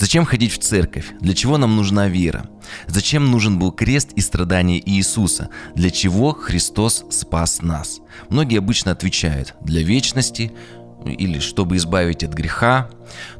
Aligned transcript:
Зачем 0.00 0.24
ходить 0.24 0.52
в 0.52 0.58
церковь? 0.58 1.12
Для 1.20 1.34
чего 1.34 1.58
нам 1.58 1.76
нужна 1.76 2.08
вера? 2.08 2.48
Зачем 2.86 3.30
нужен 3.30 3.58
был 3.58 3.70
крест 3.70 4.12
и 4.16 4.22
страдания 4.22 4.80
Иисуса? 4.80 5.50
Для 5.74 5.90
чего 5.90 6.32
Христос 6.32 7.04
спас 7.10 7.60
нас? 7.60 8.00
Многие 8.30 8.60
обычно 8.60 8.92
отвечают 8.92 9.54
«для 9.60 9.82
вечности», 9.82 10.52
или 11.04 11.38
чтобы 11.38 11.76
избавить 11.76 12.24
от 12.24 12.32
греха, 12.32 12.90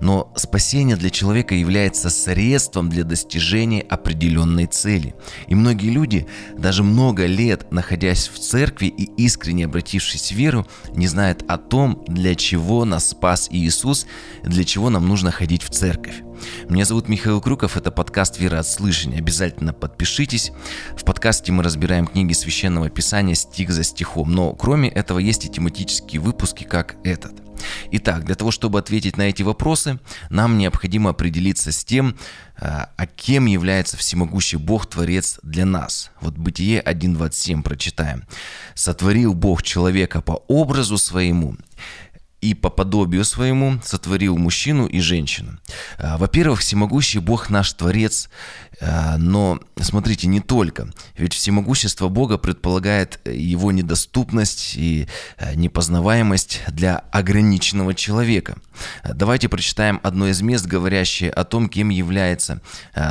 но 0.00 0.32
спасение 0.36 0.96
для 0.96 1.10
человека 1.10 1.54
является 1.54 2.10
средством 2.10 2.88
для 2.88 3.04
достижения 3.04 3.82
определенной 3.82 4.66
цели. 4.66 5.14
И 5.48 5.54
многие 5.54 5.90
люди, 5.90 6.26
даже 6.56 6.82
много 6.82 7.26
лет 7.26 7.70
находясь 7.72 8.28
в 8.28 8.38
церкви 8.38 8.86
и 8.86 9.04
искренне 9.22 9.66
обратившись 9.66 10.32
в 10.32 10.36
веру, 10.36 10.66
не 10.94 11.06
знают 11.06 11.44
о 11.48 11.58
том, 11.58 12.04
для 12.06 12.34
чего 12.34 12.84
нас 12.84 13.10
спас 13.10 13.48
Иисус, 13.50 14.06
для 14.42 14.64
чего 14.64 14.90
нам 14.90 15.08
нужно 15.08 15.30
ходить 15.30 15.62
в 15.62 15.70
церковь. 15.70 16.22
Меня 16.68 16.84
зовут 16.84 17.08
Михаил 17.08 17.40
Крюков, 17.40 17.76
это 17.76 17.90
подкаст 17.90 18.38
«Вера 18.38 18.60
от 18.60 18.66
слышания». 18.66 19.18
Обязательно 19.18 19.72
подпишитесь. 19.72 20.52
В 20.96 21.04
подкасте 21.04 21.52
мы 21.52 21.62
разбираем 21.62 22.06
книги 22.06 22.32
Священного 22.32 22.88
Писания 22.88 23.34
стих 23.34 23.70
за 23.70 23.82
стихом, 23.82 24.32
но 24.32 24.54
кроме 24.54 24.88
этого 24.88 25.18
есть 25.18 25.44
и 25.44 25.50
тематические 25.50 26.20
выпуски, 26.20 26.64
как 26.64 26.96
этот– 27.04 27.32
Итак, 27.90 28.24
для 28.24 28.34
того, 28.34 28.50
чтобы 28.50 28.78
ответить 28.78 29.16
на 29.16 29.22
эти 29.22 29.42
вопросы, 29.42 29.59
нам 30.30 30.58
необходимо 30.58 31.10
определиться 31.10 31.72
с 31.72 31.84
тем, 31.84 32.16
а, 32.56 32.90
а 32.96 33.06
кем 33.06 33.46
является 33.46 33.96
всемогущий 33.96 34.56
Бог 34.56 34.86
Творец 34.86 35.38
для 35.42 35.64
нас. 35.64 36.10
Вот 36.20 36.34
Бытие 36.34 36.82
1.27 36.82 37.62
прочитаем. 37.62 38.24
«Сотворил 38.74 39.34
Бог 39.34 39.62
человека 39.62 40.20
по 40.20 40.42
образу 40.48 40.98
своему, 40.98 41.56
и 42.40 42.54
по 42.54 42.70
подобию 42.70 43.24
своему 43.24 43.80
сотворил 43.84 44.38
мужчину 44.38 44.86
и 44.86 45.00
женщину. 45.00 45.58
А, 45.98 46.16
во-первых, 46.16 46.60
всемогущий 46.60 47.18
Бог 47.18 47.50
наш 47.50 47.72
Творец, 47.72 48.30
а, 48.80 49.18
но 49.18 49.60
смотрите, 49.80 50.26
не 50.26 50.40
только. 50.40 50.88
Ведь 51.16 51.34
всемогущество 51.34 52.08
Бога 52.08 52.38
предполагает 52.38 53.20
его 53.26 53.72
недоступность 53.72 54.74
и 54.76 55.06
а, 55.36 55.54
непознаваемость 55.54 56.62
для 56.68 56.98
ограниченного 57.12 57.94
человека. 57.94 58.56
Давайте 59.04 59.48
прочитаем 59.48 60.00
одно 60.02 60.28
из 60.28 60.40
мест, 60.40 60.66
говорящее 60.66 61.30
о 61.30 61.44
том, 61.44 61.68
кем 61.68 61.90
является 61.90 62.62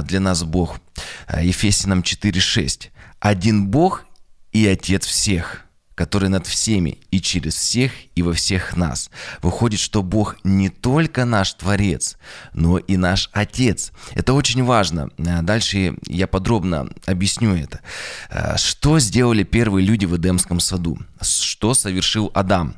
для 0.03 0.19
нас 0.19 0.43
Бог. 0.43 0.79
Ефесянам 1.39 2.01
4.6. 2.01 2.89
«Один 3.19 3.67
Бог 3.67 4.05
и 4.51 4.65
Отец 4.67 5.05
всех» 5.05 5.68
который 5.99 6.29
над 6.29 6.47
всеми 6.47 6.97
и 7.11 7.19
через 7.19 7.55
всех 7.55 7.91
и 8.15 8.21
во 8.21 8.31
всех 8.31 8.77
нас. 8.77 9.11
Выходит, 9.41 9.81
что 9.81 10.01
Бог 10.01 10.37
не 10.45 10.69
только 10.69 11.25
наш 11.25 11.53
Творец, 11.55 12.17
но 12.53 12.77
и 12.77 12.95
наш 12.95 13.29
Отец. 13.33 13.91
Это 14.13 14.31
очень 14.31 14.63
важно. 14.63 15.09
А 15.17 15.41
дальше 15.41 15.97
я 16.07 16.25
подробно 16.27 16.87
объясню 17.05 17.53
это. 17.53 17.81
А, 18.29 18.57
что 18.57 18.99
сделали 18.99 19.43
первые 19.43 19.85
люди 19.85 20.05
в 20.05 20.15
Эдемском 20.15 20.61
саду? 20.61 20.97
Что 21.19 21.73
совершил 21.73 22.31
Адам? 22.33 22.75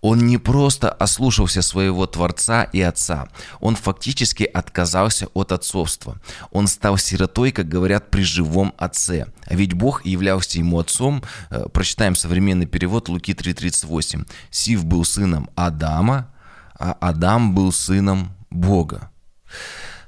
Он 0.00 0.26
не 0.26 0.38
просто 0.38 0.90
ослушался 0.90 1.62
своего 1.62 2.06
Творца 2.06 2.64
и 2.64 2.80
Отца, 2.80 3.28
он 3.60 3.74
фактически 3.74 4.44
отказался 4.44 5.26
от 5.34 5.52
отцовства. 5.52 6.20
Он 6.52 6.66
стал 6.66 6.98
сиротой, 6.98 7.50
как 7.50 7.68
говорят, 7.68 8.10
при 8.10 8.22
живом 8.22 8.74
Отце. 8.78 9.26
А 9.44 9.54
ведь 9.54 9.72
Бог 9.72 10.04
являлся 10.04 10.58
ему 10.58 10.78
Отцом. 10.78 11.22
Э, 11.50 11.66
прочитаем 11.72 12.14
современный 12.14 12.66
перевод 12.66 13.08
Луки 13.08 13.32
3.38. 13.32 14.26
Сив 14.50 14.84
был 14.84 15.04
сыном 15.04 15.50
Адама, 15.56 16.30
а 16.78 16.96
Адам 17.00 17.54
был 17.54 17.72
сыном 17.72 18.32
Бога. 18.50 19.10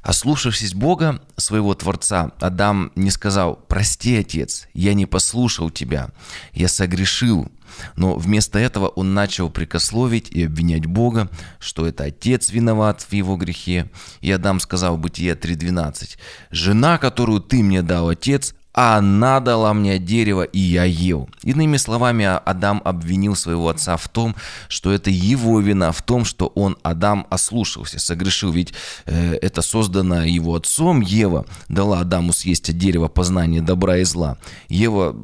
Ослушавшись 0.03 0.75
Бога, 0.75 1.21
своего 1.37 1.75
Творца, 1.75 2.33
Адам 2.41 2.91
не 2.95 3.11
сказал 3.11 3.57
«Прости, 3.69 4.17
Отец, 4.17 4.67
я 4.73 4.95
не 4.95 5.07
послушал 5.07 5.71
тебя, 5.71 6.11
я 6.53 6.69
согрешил». 6.69 7.51
Но 7.97 8.17
вместо 8.17 8.59
этого 8.59 8.89
он 8.89 9.15
начал 9.15 9.49
прикословить 9.49 10.29
и 10.31 10.45
обвинять 10.45 10.87
Бога, 10.87 11.31
что 11.61 11.87
это 11.87 12.05
Отец 12.05 12.51
виноват 12.51 13.07
в 13.09 13.13
его 13.13 13.37
грехе. 13.37 13.91
И 14.21 14.31
Адам 14.33 14.59
сказал 14.59 14.97
в 14.97 15.01
Бытие 15.01 15.35
3.12 15.35 16.19
«Жена, 16.51 16.99
которую 16.99 17.41
ты 17.41 17.63
мне 17.63 17.83
дал, 17.83 18.09
Отец, 18.09 18.55
а 18.73 18.99
она 18.99 19.41
дала 19.41 19.75
мне 19.75 19.99
дерево, 19.99 20.43
и 20.43 20.59
я 20.59 20.85
ел. 20.85 21.29
Иными 21.43 21.77
словами, 21.77 22.25
Адам 22.25 22.81
обвинил 22.85 23.35
своего 23.35 23.69
отца 23.69 23.97
в 23.97 24.09
том, 24.09 24.37
что 24.69 24.93
это 24.93 25.11
его 25.11 25.61
вина, 25.61 25.93
в 25.93 26.03
том, 26.03 26.25
что 26.25 26.47
он, 26.55 26.77
Адам, 26.83 27.27
ослушался, 27.31 27.99
согрешил. 27.99 28.53
Ведь 28.53 28.73
э, 29.07 29.35
это 29.35 29.63
создано 29.63 30.25
его 30.25 30.55
отцом, 30.55 31.01
Ева 31.01 31.47
дала 31.69 32.01
Адаму 32.01 32.33
съесть 32.33 32.71
от 32.71 32.79
дерева 32.79 33.09
познания 33.09 33.61
добра 33.61 33.99
и 33.99 34.05
зла. 34.05 34.39
Ева 34.69 35.17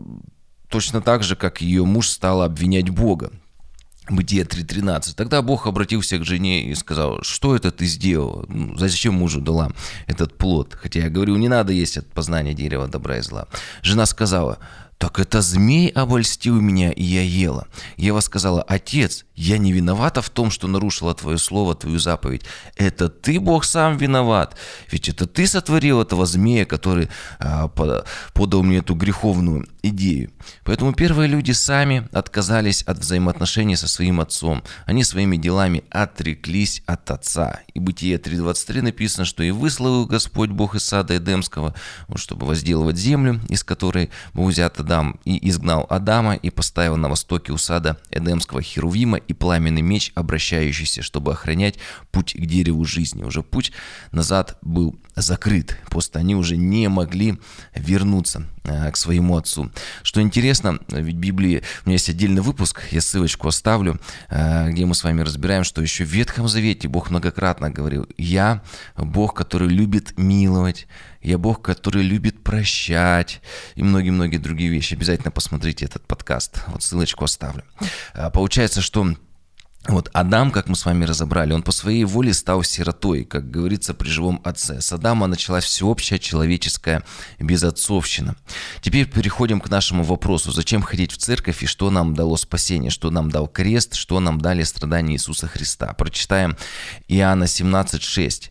точно 0.69 1.01
так 1.01 1.23
же, 1.23 1.37
как 1.37 1.61
ее 1.61 1.84
муж, 1.84 2.09
стала 2.09 2.45
обвинять 2.45 2.91
Бога. 2.91 3.31
Бытие 4.09 4.44
3.13. 4.44 5.15
Тогда 5.17 5.43
Бог 5.43 5.67
обратился 5.67 6.19
к 6.19 6.25
жене 6.25 6.71
и 6.71 6.75
сказал, 6.75 7.22
что 7.22 7.56
это 7.56 7.72
ты 7.72 7.87
сделал? 7.87 8.44
Ну, 8.49 8.77
зачем 8.77 9.15
мужу 9.15 9.41
дала 9.41 9.72
этот 10.06 10.37
плод? 10.37 10.75
Хотя 10.81 11.00
я 11.00 11.11
говорю, 11.11 11.37
не 11.37 11.49
надо 11.49 11.72
есть 11.72 11.99
от 11.99 12.06
познания 12.06 12.55
дерева 12.55 12.87
добра 12.87 13.19
и 13.19 13.21
зла. 13.21 13.49
Жена 13.83 14.06
сказала, 14.06 14.59
так 14.99 15.19
это 15.19 15.43
змей 15.43 15.89
обольстил 15.89 16.61
меня, 16.61 16.91
и 16.91 17.03
я 17.03 17.23
ела. 17.23 17.69
Ева 17.97 18.21
сказала, 18.21 18.62
отец, 18.62 19.27
я 19.34 19.59
не 19.59 19.73
виновата 19.73 20.23
в 20.23 20.31
том, 20.31 20.51
что 20.51 20.69
нарушила 20.69 21.15
твое 21.15 21.37
слово, 21.37 21.75
твою 21.75 21.99
заповедь. 21.99 22.43
Это 22.77 23.11
ты, 23.11 23.39
Бог, 23.39 23.65
сам 23.65 23.99
виноват. 23.99 24.57
Ведь 24.91 25.11
это 25.11 25.27
ты 25.27 25.47
сотворил 25.47 26.01
этого 26.01 26.25
змея, 26.25 26.65
который 26.65 27.09
а, 27.39 27.69
подал 27.69 28.62
мне 28.62 28.79
эту 28.79 28.95
греховную 28.95 29.69
идею. 29.83 30.31
Поэтому 30.65 30.95
первые 30.95 31.28
люди 31.28 31.53
сами 31.53 32.09
отказались 32.13 32.83
от 32.83 32.99
взаимоотношений 32.99 33.77
со 33.77 33.89
своим 33.89 34.21
отцом. 34.21 34.63
Они 34.87 35.05
своими 35.05 35.37
делами 35.37 35.84
отреклись 35.91 36.83
от 36.87 37.11
отца. 37.11 37.61
И 37.75 37.81
Бытие 37.81 38.17
3.23 38.17 38.83
написано, 38.83 39.27
что 39.27 39.43
и 39.43 39.51
выслал 39.51 40.07
Господь 40.07 40.51
Бог 40.51 40.75
из 40.75 40.84
сада 40.84 41.19
Эдемского, 41.19 41.75
чтобы 42.15 42.47
возделывать 42.47 42.97
землю, 42.97 43.41
из 43.49 43.63
которой 43.63 44.11
был 44.33 44.47
взят 44.47 44.81
Адам, 44.86 45.19
и 45.24 45.48
изгнал 45.48 45.84
Адама, 45.91 46.36
и 46.36 46.48
поставил 46.48 46.97
на 46.97 47.08
востоке 47.08 47.52
у 47.52 47.56
сада 47.56 47.98
Эдемского 48.12 48.62
Херувима 48.62 49.19
и 49.19 49.32
пламенный 49.32 49.82
меч, 49.82 50.12
обращающийся, 50.14 51.02
чтобы 51.02 51.32
охранять 51.32 51.78
путь 52.12 52.34
к 52.34 52.47
дереву 52.47 52.84
жизни. 52.84 53.24
Уже 53.24 53.42
путь 53.42 53.72
назад 54.12 54.58
был 54.62 54.97
закрыт. 55.16 55.76
Просто 55.91 56.20
они 56.20 56.36
уже 56.36 56.56
не 56.56 56.88
могли 56.88 57.41
вернуться 57.74 58.47
к 58.66 58.97
своему 58.97 59.37
отцу. 59.37 59.71
Что 60.03 60.21
интересно, 60.21 60.78
ведь 60.88 61.16
в 61.16 61.19
Библии 61.19 61.62
у 61.84 61.88
меня 61.88 61.94
есть 61.94 62.09
отдельный 62.09 62.43
выпуск, 62.43 62.82
я 62.91 63.00
ссылочку 63.00 63.49
оставлю, 63.49 64.00
э, 64.28 64.71
где 64.71 64.84
мы 64.84 64.94
с 64.94 65.04
вами 65.04 65.22
разбираем, 65.22 65.65
что 65.65 65.82
еще 65.82 66.04
в 66.04 66.09
Ветхом 66.09 66.49
Завете 66.49 66.88
Бог 66.88 67.10
многократно 67.10 67.71
говорил, 67.71 68.06
я 68.16 68.62
Бог, 68.97 69.34
который 69.34 69.69
любит 69.69 70.19
миловать, 70.19 70.87
я 71.22 71.38
Бог, 71.38 71.62
который 71.62 72.03
любит 72.03 72.43
прощать 72.43 73.41
и 73.75 73.82
многие-многие 73.82 74.38
другие 74.38 74.71
вещи. 74.71 74.94
Обязательно 74.94 75.31
посмотрите 75.31 75.84
этот 75.84 76.06
подкаст. 76.06 76.62
Вот 76.69 76.83
ссылочку 76.83 77.25
оставлю. 77.25 77.65
Э, 78.15 78.31
получается, 78.31 78.81
что 78.81 79.16
вот 79.88 80.10
Адам, 80.12 80.50
как 80.50 80.69
мы 80.69 80.76
с 80.76 80.84
вами 80.84 81.04
разобрали, 81.04 81.52
он 81.52 81.62
по 81.62 81.72
своей 81.72 82.04
воле 82.04 82.34
стал 82.34 82.62
сиротой, 82.62 83.24
как 83.24 83.50
говорится 83.50 83.94
при 83.94 84.08
живом 84.08 84.41
отце. 84.44 84.80
С 84.80 84.92
Адама 84.92 85.26
началась 85.26 85.64
всеобщая 85.64 86.19
человеческая 86.19 87.04
безотцовщина. 87.38 88.36
Теперь 88.80 89.06
переходим 89.06 89.60
к 89.60 89.70
нашему 89.70 90.02
вопросу. 90.02 90.50
Зачем 90.52 90.82
ходить 90.82 91.12
в 91.12 91.19
церковь 91.19 91.62
и 91.62 91.66
что 91.66 91.91
нам 91.91 92.14
дало 92.14 92.36
спасение, 92.36 92.91
что 92.91 93.10
нам 93.10 93.30
дал 93.30 93.47
крест, 93.48 93.94
что 93.94 94.19
нам 94.20 94.41
дали 94.41 94.62
страдания 94.62 95.14
Иисуса 95.14 95.47
Христа. 95.47 95.92
Прочитаем 95.94 96.56
Иоанна 97.08 97.44
17,6. 97.44 98.50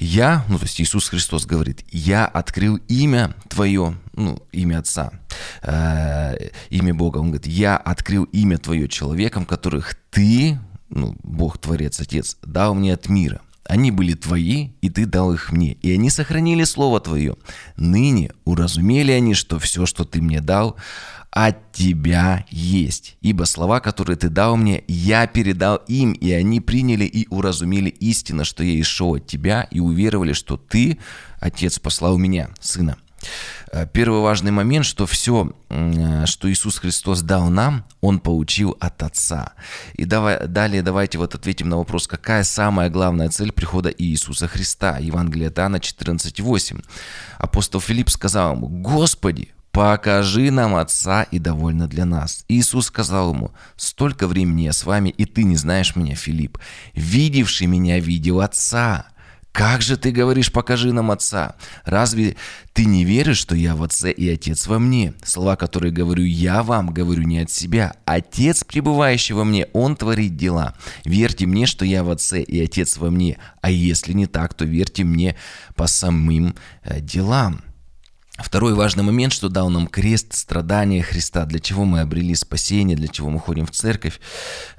Я, 0.00 0.46
ну 0.48 0.58
то 0.58 0.64
есть 0.64 0.80
Иисус 0.80 1.10
Христос 1.10 1.44
говорит, 1.44 1.84
я 1.92 2.24
открыл 2.24 2.76
имя 2.88 3.34
Твое, 3.50 3.98
ну 4.14 4.42
имя 4.50 4.78
Отца, 4.78 5.12
э, 5.60 6.48
имя 6.70 6.94
Бога. 6.94 7.18
Он 7.18 7.26
говорит, 7.26 7.46
я 7.46 7.76
открыл 7.76 8.24
имя 8.24 8.56
Твое 8.56 8.88
человекам, 8.88 9.44
которых 9.44 9.94
Ты, 10.10 10.58
ну 10.88 11.14
Бог, 11.22 11.58
Творец, 11.58 12.00
Отец, 12.00 12.38
дал 12.42 12.74
мне 12.74 12.94
от 12.94 13.10
мира. 13.10 13.42
Они 13.70 13.92
были 13.92 14.14
твои, 14.14 14.70
и 14.80 14.90
ты 14.90 15.06
дал 15.06 15.32
их 15.32 15.52
мне, 15.52 15.74
и 15.74 15.92
они 15.92 16.10
сохранили 16.10 16.64
слово 16.64 16.98
твое. 16.98 17.36
Ныне 17.76 18.32
уразумели 18.44 19.12
они, 19.12 19.32
что 19.34 19.60
все, 19.60 19.86
что 19.86 20.04
ты 20.04 20.20
мне 20.20 20.40
дал, 20.40 20.74
от 21.30 21.70
тебя 21.70 22.46
есть. 22.50 23.16
Ибо 23.20 23.44
слова, 23.44 23.78
которые 23.78 24.16
ты 24.16 24.28
дал 24.28 24.56
мне, 24.56 24.82
я 24.88 25.24
передал 25.28 25.76
им, 25.86 26.14
и 26.14 26.32
они 26.32 26.60
приняли 26.60 27.04
и 27.04 27.28
уразумели 27.30 27.90
истину, 27.90 28.44
что 28.44 28.64
я 28.64 28.80
ишел 28.80 29.14
от 29.14 29.28
тебя, 29.28 29.68
и 29.70 29.78
уверовали, 29.78 30.32
что 30.32 30.56
ты, 30.56 30.98
Отец, 31.38 31.78
послал 31.78 32.18
меня, 32.18 32.50
Сына. 32.58 32.96
Э, 33.72 33.86
первый 33.86 34.20
важный 34.20 34.50
момент, 34.50 34.84
что 34.84 35.06
все, 35.06 35.52
э, 35.68 36.26
что 36.26 36.50
Иисус 36.50 36.78
Христос 36.78 37.22
дал 37.22 37.50
нам, 37.50 37.84
Он 38.00 38.18
получил 38.18 38.76
от 38.80 39.02
Отца. 39.02 39.52
И 39.94 40.04
давай, 40.04 40.46
далее 40.46 40.82
давайте 40.82 41.18
вот 41.18 41.34
ответим 41.34 41.68
на 41.68 41.76
вопрос, 41.76 42.06
какая 42.06 42.44
самая 42.44 42.90
главная 42.90 43.28
цель 43.28 43.52
прихода 43.52 43.90
Иисуса 43.90 44.48
Христа. 44.48 44.98
Евангелие 44.98 45.48
от 45.48 45.58
Иоанна 45.58 45.76
14.8. 45.76 46.84
Апостол 47.38 47.80
Филипп 47.80 48.10
сказал 48.10 48.54
ему, 48.54 48.68
«Господи, 48.68 49.50
покажи 49.70 50.50
нам 50.50 50.74
Отца 50.74 51.22
и 51.22 51.38
довольно 51.38 51.86
для 51.86 52.04
нас». 52.04 52.44
Иисус 52.48 52.86
сказал 52.86 53.34
ему, 53.34 53.52
«Столько 53.76 54.26
времени 54.26 54.62
я 54.62 54.72
с 54.72 54.84
вами, 54.84 55.10
и 55.10 55.24
ты 55.26 55.44
не 55.44 55.56
знаешь 55.56 55.94
меня, 55.94 56.16
Филипп. 56.16 56.58
Видевший 56.94 57.68
меня 57.68 58.00
видел 58.00 58.40
Отца». 58.40 59.06
Как 59.52 59.82
же 59.82 59.96
ты 59.96 60.12
говоришь, 60.12 60.52
покажи 60.52 60.92
нам 60.92 61.10
Отца? 61.10 61.56
Разве 61.84 62.36
ты 62.72 62.84
не 62.84 63.04
веришь, 63.04 63.38
что 63.38 63.56
я 63.56 63.74
в 63.74 63.82
Отце 63.82 64.12
и 64.12 64.28
Отец 64.28 64.66
во 64.68 64.78
мне? 64.78 65.14
Слова, 65.24 65.56
которые 65.56 65.92
говорю 65.92 66.24
я 66.24 66.62
вам, 66.62 66.92
говорю 66.92 67.22
не 67.22 67.40
от 67.40 67.50
себя. 67.50 67.94
Отец, 68.04 68.62
пребывающий 68.62 69.34
во 69.34 69.44
мне, 69.44 69.66
Он 69.72 69.96
творит 69.96 70.36
дела. 70.36 70.74
Верьте 71.04 71.46
мне, 71.46 71.66
что 71.66 71.84
я 71.84 72.04
в 72.04 72.10
Отце 72.10 72.42
и 72.42 72.62
Отец 72.62 72.96
во 72.96 73.10
мне. 73.10 73.38
А 73.60 73.70
если 73.70 74.12
не 74.12 74.26
так, 74.26 74.54
то 74.54 74.64
верьте 74.64 75.02
мне 75.02 75.34
по 75.74 75.88
самым 75.88 76.54
э, 76.84 77.00
делам. 77.00 77.62
Второй 78.42 78.74
важный 78.74 79.04
момент, 79.04 79.32
что 79.32 79.48
дал 79.48 79.70
нам 79.70 79.86
крест, 79.86 80.34
страдания 80.34 81.02
Христа, 81.02 81.44
для 81.44 81.60
чего 81.60 81.84
мы 81.84 82.00
обрели 82.00 82.34
спасение, 82.34 82.96
для 82.96 83.08
чего 83.08 83.30
мы 83.30 83.38
ходим 83.38 83.66
в 83.66 83.70
церковь, 83.70 84.20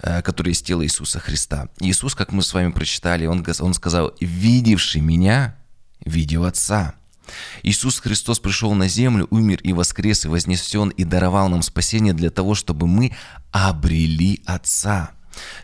э, 0.01 0.21
которая 0.21 0.53
из 0.53 0.61
тела 0.61 0.83
Иисуса 0.83 1.19
Христа. 1.19 1.69
Иисус, 1.79 2.15
как 2.15 2.31
мы 2.31 2.41
с 2.41 2.53
вами 2.53 2.71
прочитали, 2.71 3.25
Он, 3.25 3.45
он 3.59 3.73
сказал, 3.73 4.13
«Видевший 4.19 5.01
меня, 5.01 5.55
видел 6.03 6.45
Отца». 6.45 6.95
Иисус 7.63 7.99
Христос 7.99 8.39
пришел 8.39 8.73
на 8.73 8.87
землю, 8.87 9.27
умер 9.29 9.59
и 9.63 9.73
воскрес, 9.73 10.25
и 10.25 10.27
вознесен, 10.27 10.89
и 10.89 11.03
даровал 11.03 11.49
нам 11.49 11.61
спасение 11.61 12.13
для 12.13 12.29
того, 12.29 12.55
чтобы 12.55 12.87
мы 12.87 13.15
обрели 13.51 14.41
Отца. 14.45 15.11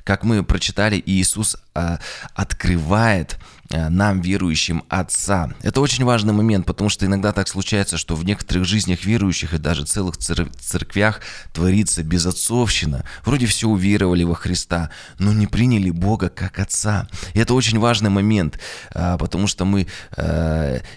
Как 0.04 0.24
мы 0.24 0.44
прочитали, 0.44 1.02
Иисус 1.06 1.58
а, 1.74 2.00
открывает 2.34 3.38
а, 3.72 3.90
нам, 3.90 4.22
верующим, 4.22 4.84
Отца. 4.90 5.52
Это 5.62 5.82
очень 5.82 6.06
важный 6.06 6.34
момент, 6.34 6.66
потому 6.66 6.90
что 6.90 7.06
иногда 7.06 7.32
так 7.32 7.48
случается, 7.48 7.98
что 7.98 8.16
в 8.16 8.26
некоторых 8.26 8.66
жизнях 8.66 9.06
верующих 9.06 9.54
и 9.54 9.58
даже 9.58 9.86
целых 9.86 10.18
церквях 10.18 11.22
творится 11.54 12.04
безотцовщина. 12.04 13.06
Вроде 13.24 13.46
все 13.46 13.68
уверовали 13.68 14.24
во 14.24 14.34
Христа, 14.34 14.90
но 15.20 15.34
не 15.34 15.46
приняли 15.46 15.92
Бога 15.92 16.30
как 16.30 16.58
Отца. 16.60 17.08
И 17.34 17.40
это 17.40 17.54
очень 17.54 17.78
важный 17.78 18.10
момент, 18.10 18.60
а, 18.94 19.18
потому 19.18 19.48
что 19.48 19.66
мы 19.66 19.88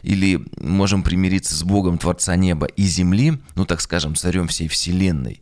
или 0.03 0.43
можем 0.57 1.03
примириться 1.03 1.55
с 1.55 1.63
Богом, 1.63 1.99
Творца 1.99 2.37
неба 2.37 2.67
и 2.67 2.85
земли, 2.85 3.39
ну 3.55 3.65
так 3.65 3.81
скажем, 3.81 4.15
царем 4.15 4.49
всей 4.49 4.69
вселенной, 4.69 5.41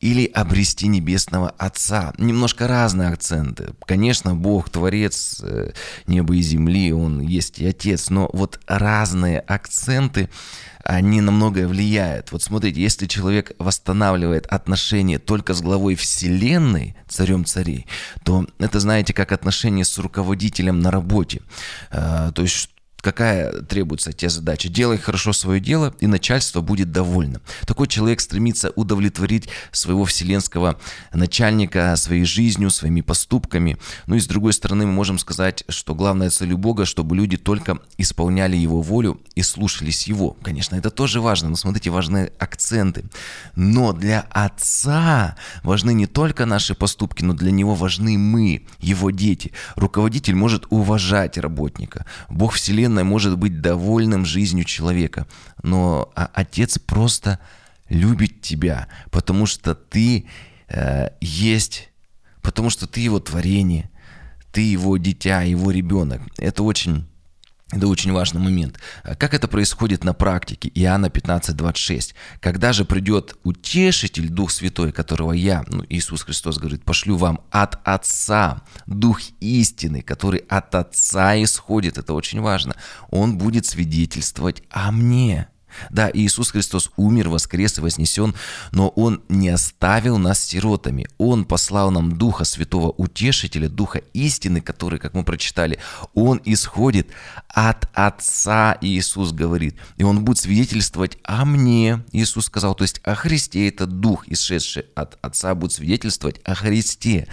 или 0.00 0.26
обрести 0.26 0.86
небесного 0.86 1.50
Отца. 1.58 2.12
Немножко 2.18 2.68
разные 2.68 3.08
акценты. 3.08 3.70
Конечно, 3.84 4.34
Бог, 4.34 4.70
Творец 4.70 5.40
э, 5.42 5.72
неба 6.06 6.36
и 6.36 6.40
земли, 6.40 6.92
Он 6.92 7.20
есть 7.20 7.58
и 7.58 7.66
Отец, 7.66 8.10
но 8.10 8.30
вот 8.32 8.60
разные 8.66 9.40
акценты, 9.40 10.28
они 10.84 11.20
на 11.20 11.32
многое 11.32 11.66
влияют. 11.66 12.32
Вот 12.32 12.42
смотрите, 12.42 12.80
если 12.80 13.06
человек 13.06 13.52
восстанавливает 13.58 14.46
отношения 14.46 15.18
только 15.18 15.52
с 15.52 15.60
главой 15.60 15.96
Вселенной, 15.96 16.96
царем 17.08 17.44
царей, 17.44 17.86
то 18.24 18.46
это, 18.58 18.80
знаете, 18.80 19.12
как 19.12 19.32
отношения 19.32 19.84
с 19.84 19.98
руководителем 19.98 20.80
на 20.80 20.90
работе. 20.90 21.42
Э, 21.90 22.30
то 22.34 22.42
есть 22.42 22.70
какая 23.08 23.62
требуется 23.62 24.12
тебе 24.12 24.28
задача. 24.28 24.68
Делай 24.68 24.98
хорошо 24.98 25.32
свое 25.32 25.60
дело, 25.60 25.94
и 25.98 26.06
начальство 26.06 26.60
будет 26.60 26.92
довольно. 26.92 27.40
Такой 27.66 27.86
человек 27.86 28.20
стремится 28.20 28.70
удовлетворить 28.76 29.48
своего 29.72 30.04
вселенского 30.04 30.78
начальника 31.14 31.96
своей 31.96 32.24
жизнью, 32.24 32.68
своими 32.68 33.00
поступками. 33.00 33.78
Ну 34.06 34.16
и 34.16 34.20
с 34.20 34.26
другой 34.26 34.52
стороны, 34.52 34.84
мы 34.84 34.92
можем 34.92 35.18
сказать, 35.18 35.64
что 35.70 35.94
главная 35.94 36.28
цель 36.28 36.54
Бога, 36.54 36.84
чтобы 36.84 37.16
люди 37.16 37.38
только 37.38 37.78
исполняли 37.96 38.56
Его 38.56 38.82
волю 38.82 39.22
и 39.34 39.42
слушались 39.42 40.06
Его. 40.06 40.36
Конечно, 40.42 40.76
это 40.76 40.90
тоже 40.90 41.22
важно, 41.22 41.48
но 41.48 41.56
смотрите, 41.56 41.88
важны 41.88 42.30
акценты. 42.38 43.04
Но 43.56 43.94
для 43.94 44.26
Отца 44.30 45.36
важны 45.62 45.94
не 45.94 46.06
только 46.06 46.44
наши 46.44 46.74
поступки, 46.74 47.24
но 47.24 47.32
для 47.32 47.52
Него 47.52 47.74
важны 47.74 48.18
мы, 48.18 48.66
Его 48.80 49.10
дети. 49.10 49.52
Руководитель 49.76 50.34
может 50.34 50.66
уважать 50.68 51.38
работника. 51.38 52.04
Бог 52.28 52.52
Вселенной 52.52 52.97
Вселенная 52.98 53.04
может 53.04 53.38
быть 53.38 53.60
довольным 53.60 54.24
жизнью 54.24 54.64
человека, 54.64 55.26
но 55.62 56.10
а, 56.14 56.30
Отец 56.34 56.78
просто 56.78 57.38
любит 57.88 58.40
тебя, 58.42 58.88
потому 59.10 59.46
что 59.46 59.74
ты 59.74 60.26
э, 60.68 61.10
есть, 61.20 61.90
потому 62.42 62.70
что 62.70 62.86
ты 62.86 63.00
его 63.00 63.20
творение, 63.20 63.90
ты 64.52 64.62
его 64.62 64.96
дитя, 64.96 65.42
его 65.42 65.70
ребенок. 65.70 66.20
Это 66.38 66.62
очень 66.62 67.07
это 67.70 67.86
очень 67.86 68.12
важный 68.12 68.40
момент. 68.40 68.78
А 69.02 69.14
как 69.14 69.34
это 69.34 69.46
происходит 69.46 70.02
на 70.02 70.14
практике? 70.14 70.70
Иоанна 70.74 71.10
15, 71.10 71.54
26. 71.54 72.14
«Когда 72.40 72.72
же 72.72 72.86
придет 72.86 73.36
утешитель, 73.44 74.30
Дух 74.30 74.50
Святой, 74.50 74.90
которого 74.90 75.32
я, 75.32 75.64
ну, 75.68 75.84
Иисус 75.90 76.22
Христос 76.22 76.58
говорит, 76.58 76.84
пошлю 76.84 77.16
вам 77.16 77.40
от 77.50 77.78
Отца, 77.84 78.62
Дух 78.86 79.20
истины, 79.40 80.00
который 80.00 80.40
от 80.48 80.74
Отца 80.74 81.42
исходит, 81.42 81.98
это 81.98 82.14
очень 82.14 82.40
важно, 82.40 82.74
Он 83.10 83.36
будет 83.36 83.66
свидетельствовать 83.66 84.62
о 84.70 84.90
мне». 84.90 85.48
Да, 85.90 86.10
Иисус 86.12 86.50
Христос 86.50 86.90
умер, 86.96 87.28
воскрес 87.28 87.78
и 87.78 87.80
вознесен, 87.80 88.34
но 88.72 88.88
Он 88.88 89.22
не 89.28 89.48
оставил 89.48 90.18
нас 90.18 90.42
сиротами. 90.44 91.06
Он 91.18 91.44
послал 91.44 91.90
нам 91.90 92.16
Духа 92.16 92.44
Святого 92.44 92.90
Утешителя, 92.96 93.68
Духа 93.68 94.02
истины, 94.12 94.60
который, 94.60 94.98
как 94.98 95.14
мы 95.14 95.24
прочитали, 95.24 95.78
Он 96.14 96.40
исходит 96.44 97.08
от 97.48 97.88
Отца, 97.94 98.76
Иисус 98.80 99.32
говорит. 99.32 99.76
И 99.96 100.04
Он 100.04 100.24
будет 100.24 100.38
свидетельствовать 100.38 101.18
о 101.24 101.44
мне, 101.44 102.04
Иисус 102.12 102.46
сказал, 102.46 102.74
то 102.74 102.82
есть 102.82 103.00
о 103.04 103.14
Христе, 103.14 103.68
это 103.68 103.86
Дух, 103.86 104.24
исшедший 104.28 104.84
от 104.94 105.18
Отца, 105.22 105.54
будет 105.54 105.72
свидетельствовать 105.72 106.40
о 106.44 106.54
Христе. 106.54 107.26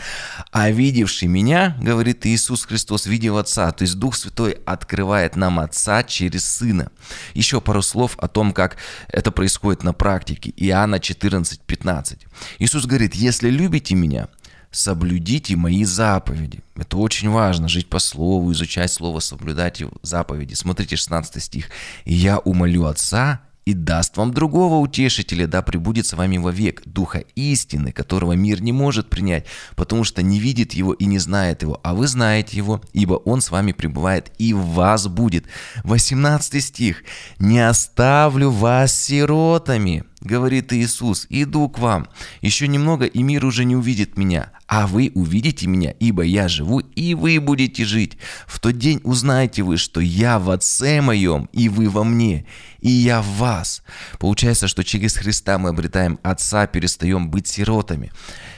А 0.52 0.70
видевший 0.70 1.28
меня, 1.28 1.78
говорит 1.82 2.26
Иисус 2.26 2.66
Христос, 2.66 3.06
видел 3.06 3.38
Отца, 3.38 3.72
то 3.72 3.84
есть 3.84 3.96
Дух 3.98 4.16
Святой 4.16 4.58
открывает 4.66 5.36
нам 5.36 5.60
Отца 5.60 6.04
через 6.04 6.46
Сына. 6.46 6.92
Еще 7.34 7.62
пару 7.62 7.82
слов 7.82 8.18
о 8.20 8.25
том, 8.28 8.54
как 8.54 8.78
это 9.08 9.32
происходит 9.32 9.84
на 9.84 9.94
практике. 9.94 10.54
Иоанна 10.58 11.00
14, 11.00 11.60
15. 11.62 12.28
Иисус 12.60 12.86
говорит, 12.86 13.16
если 13.16 13.50
любите 13.50 13.96
меня, 13.96 14.28
соблюдите 14.72 15.56
мои 15.56 15.84
заповеди. 15.84 16.60
Это 16.76 16.98
очень 16.98 17.30
важно, 17.30 17.70
жить 17.70 17.88
по 17.88 18.00
слову, 18.00 18.52
изучать 18.52 18.92
слово, 18.92 19.20
соблюдать 19.20 19.82
заповеди. 20.02 20.54
Смотрите 20.54 20.96
16 20.96 21.42
стих. 21.42 21.70
«И 22.04 22.14
я 22.14 22.40
умолю 22.40 22.86
Отца, 22.86 23.42
и 23.66 23.74
даст 23.74 24.16
вам 24.18 24.32
другого 24.32 24.76
утешителя, 24.76 25.48
да 25.48 25.62
пребудет 25.64 26.06
с 26.06 26.14
вами 26.14 26.38
вовек, 26.38 26.84
Духа 26.86 27.24
истины, 27.36 27.92
которого 27.92 28.34
мир 28.34 28.62
не 28.62 28.72
может 28.72 29.10
принять, 29.10 29.46
потому 29.76 30.04
что 30.04 30.22
не 30.22 30.40
видит 30.40 30.74
его 30.74 30.94
и 30.94 31.06
не 31.06 31.18
знает 31.18 31.64
его, 31.64 31.80
а 31.84 31.96
вы 31.96 32.08
знаете 32.08 32.58
его, 32.58 32.82
ибо 32.94 33.16
он 33.16 33.42
с 33.42 33.50
вами 33.50 33.72
пребывает 33.72 34.32
и 34.38 34.54
в 34.54 34.60
вас 34.60 35.08
будет. 35.08 35.46
18 35.84 36.64
стих. 36.64 37.04
«Не 37.40 37.68
оставлю 37.68 38.52
вас 38.52 38.96
сиротами, 38.96 40.04
говорит 40.26 40.74
Иисус, 40.74 41.28
иду 41.30 41.70
к 41.70 41.80
вам. 41.80 42.08
Еще 42.42 42.68
немного, 42.68 43.06
и 43.06 43.24
мир 43.24 43.46
уже 43.46 43.64
не 43.64 43.76
увидит 43.76 44.18
меня, 44.18 44.52
а 44.68 44.88
вы 44.88 45.12
увидите 45.14 45.68
меня, 45.68 45.92
ибо 46.00 46.24
я 46.24 46.48
живу, 46.48 46.80
и 46.80 47.14
вы 47.14 47.40
будете 47.40 47.86
жить. 47.86 48.18
В 48.48 48.60
тот 48.60 48.78
день 48.78 49.00
узнаете 49.04 49.64
вы, 49.64 49.78
что 49.78 50.02
я 50.02 50.40
в 50.40 50.50
Отце 50.50 51.02
моем, 51.02 51.48
и 51.54 51.70
вы 51.70 51.90
во 51.90 52.04
мне, 52.04 52.46
и 52.82 52.90
я 52.90 53.22
в 53.22 53.28
вас. 53.38 53.84
Получается, 54.20 54.68
что 54.68 54.84
через 54.84 55.16
Христа 55.16 55.58
мы 55.58 55.70
обретаем 55.70 56.20
Отца, 56.24 56.68
перестаем 56.68 57.30
быть 57.30 57.48
сиротами. 57.48 58.12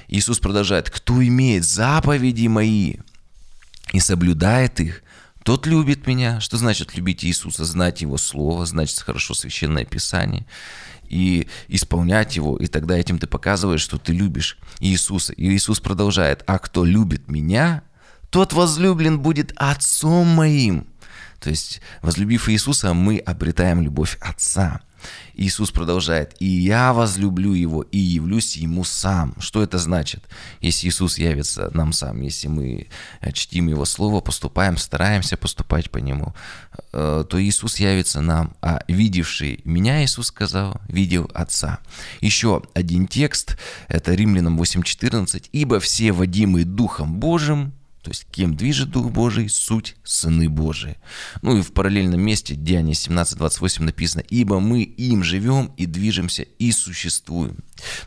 Иисус 0.07 0.39
продолжает, 0.39 0.89
кто 0.89 1.21
имеет 1.21 1.65
заповеди 1.65 2.47
мои 2.47 2.95
и 3.91 3.99
соблюдает 3.99 4.79
их, 4.79 5.03
тот 5.43 5.65
любит 5.65 6.07
меня. 6.07 6.41
Что 6.41 6.57
значит 6.57 6.95
любить 6.97 7.23
Иисуса? 7.23 7.63
Знать 7.63 8.01
Его 8.01 8.17
Слово, 8.17 8.65
значит 8.65 8.99
хорошо 8.99 9.33
Священное 9.33 9.85
Писание 9.85 10.45
и 11.09 11.47
исполнять 11.67 12.35
его, 12.35 12.57
и 12.57 12.67
тогда 12.67 12.97
этим 12.97 13.19
ты 13.19 13.27
показываешь, 13.27 13.81
что 13.81 13.97
ты 13.97 14.13
любишь 14.13 14.57
Иисуса. 14.79 15.33
И 15.33 15.49
Иисус 15.49 15.79
продолжает, 15.79 16.43
а 16.47 16.59
кто 16.59 16.85
любит 16.85 17.29
меня, 17.29 17.83
тот 18.29 18.53
возлюблен 18.53 19.19
будет 19.19 19.53
Отцом 19.55 20.27
моим. 20.27 20.87
То 21.39 21.49
есть, 21.49 21.81
возлюбив 22.01 22.49
Иисуса, 22.49 22.93
мы 22.93 23.19
обретаем 23.19 23.81
любовь 23.81 24.17
Отца. 24.21 24.81
Иисус 25.33 25.71
продолжает, 25.71 26.35
«И 26.39 26.45
я 26.45 26.93
возлюблю 26.93 27.53
его, 27.53 27.83
и 27.83 27.97
явлюсь 27.97 28.57
ему 28.57 28.83
сам». 28.83 29.35
Что 29.39 29.61
это 29.61 29.77
значит? 29.77 30.23
Если 30.61 30.87
Иисус 30.87 31.17
явится 31.17 31.69
нам 31.73 31.93
сам, 31.93 32.21
если 32.21 32.47
мы 32.47 32.87
чтим 33.33 33.67
Его 33.67 33.85
Слово, 33.85 34.21
поступаем, 34.21 34.77
стараемся 34.77 35.37
поступать 35.37 35.91
по 35.91 35.99
Нему, 35.99 36.33
э, 36.91 37.23
то 37.29 37.43
Иисус 37.43 37.77
явится 37.77 38.21
нам, 38.21 38.55
а 38.61 38.81
видевший 38.87 39.61
меня, 39.63 40.03
Иисус 40.03 40.27
сказал, 40.27 40.81
видел 40.87 41.29
Отца. 41.33 41.79
Еще 42.21 42.63
один 42.73 43.07
текст, 43.07 43.57
это 43.87 44.13
Римлянам 44.13 44.59
8.14, 44.59 45.49
«Ибо 45.51 45.79
все 45.79 46.11
водимые 46.11 46.65
Духом 46.65 47.19
Божьим 47.19 47.73
то 48.07 48.11
есть 48.11 48.25
кем 48.31 48.55
движет 48.55 48.89
Дух 48.89 49.11
Божий, 49.11 49.49
суть 49.49 49.97
сыны 50.05 50.47
Божии. 50.47 50.95
Ну 51.41 51.57
и 51.57 51.61
в 51.61 51.73
параллельном 51.73 52.21
месте, 52.21 52.55
Деяние 52.55 52.93
17.28 52.93 53.83
написано, 53.83 54.23
«Ибо 54.29 54.61
мы 54.61 54.83
им 54.83 55.25
живем 55.25 55.73
и 55.75 55.85
движемся 55.85 56.43
и 56.43 56.71
существуем». 56.71 57.57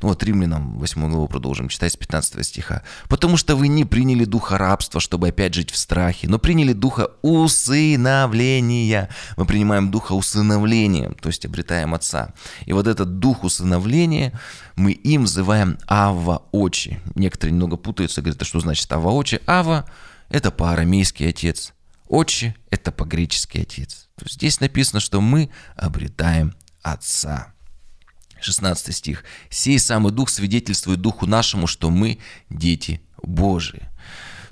Ну 0.01 0.09
вот 0.09 0.25
Римлянам 0.25 0.79
8 0.79 1.11
главу 1.11 1.29
продолжим 1.29 1.69
читать 1.69 1.93
с 1.93 1.97
15 1.97 2.47
стиха. 2.47 2.83
«Потому 3.11 3.37
что 3.37 3.57
вы 3.57 3.69
не 3.69 3.85
приняли 3.85 4.25
духа 4.25 4.57
рабства, 4.57 5.03
чтобы 5.03 5.29
опять 5.29 5.53
жить 5.53 5.71
в 5.71 5.77
страхе, 5.77 6.29
но 6.29 6.39
приняли 6.39 6.73
духа 6.73 7.11
усыновления». 7.21 9.11
Мы 9.37 9.45
принимаем 9.45 9.91
духа 9.91 10.15
усыновления, 10.15 11.11
то 11.21 11.29
есть 11.29 11.45
обретаем 11.45 11.93
Отца. 11.93 12.33
И 12.65 12.73
вот 12.73 12.87
этот 12.87 13.19
дух 13.19 13.45
усыновления 13.45 14.33
мы 14.77 14.93
им 14.93 15.25
взываем 15.25 15.77
Ава 15.87 16.43
Очи. 16.53 16.99
Некоторые 17.15 17.53
немного 17.53 17.77
путаются, 17.77 18.23
говорят, 18.23 18.41
а 18.41 18.47
что 18.47 18.61
значит 18.61 18.91
Ава 18.91 19.11
Очи? 19.11 19.43
Ава– 19.47 19.85
это 20.31 20.51
по-арамейски 20.51 21.25
отец. 21.25 21.75
Очи– 22.09 22.57
это 22.71 22.91
по-гречески 22.93 23.59
отец. 23.59 24.09
То 24.17 24.25
есть 24.25 24.37
здесь 24.37 24.61
написано, 24.61 25.01
что 25.01 25.21
мы 25.21 25.51
обретаем 25.77 26.55
Отца. 26.83 27.53
16 28.41 28.97
стих. 28.97 29.25
«Сей 29.51 29.79
самый 29.79 30.13
Дух 30.13 30.31
свидетельствует 30.31 31.01
Духу 31.01 31.27
нашему, 31.27 31.67
что 31.67 31.91
мы 31.91 32.19
дети 32.49 33.03
Божии». 33.23 33.83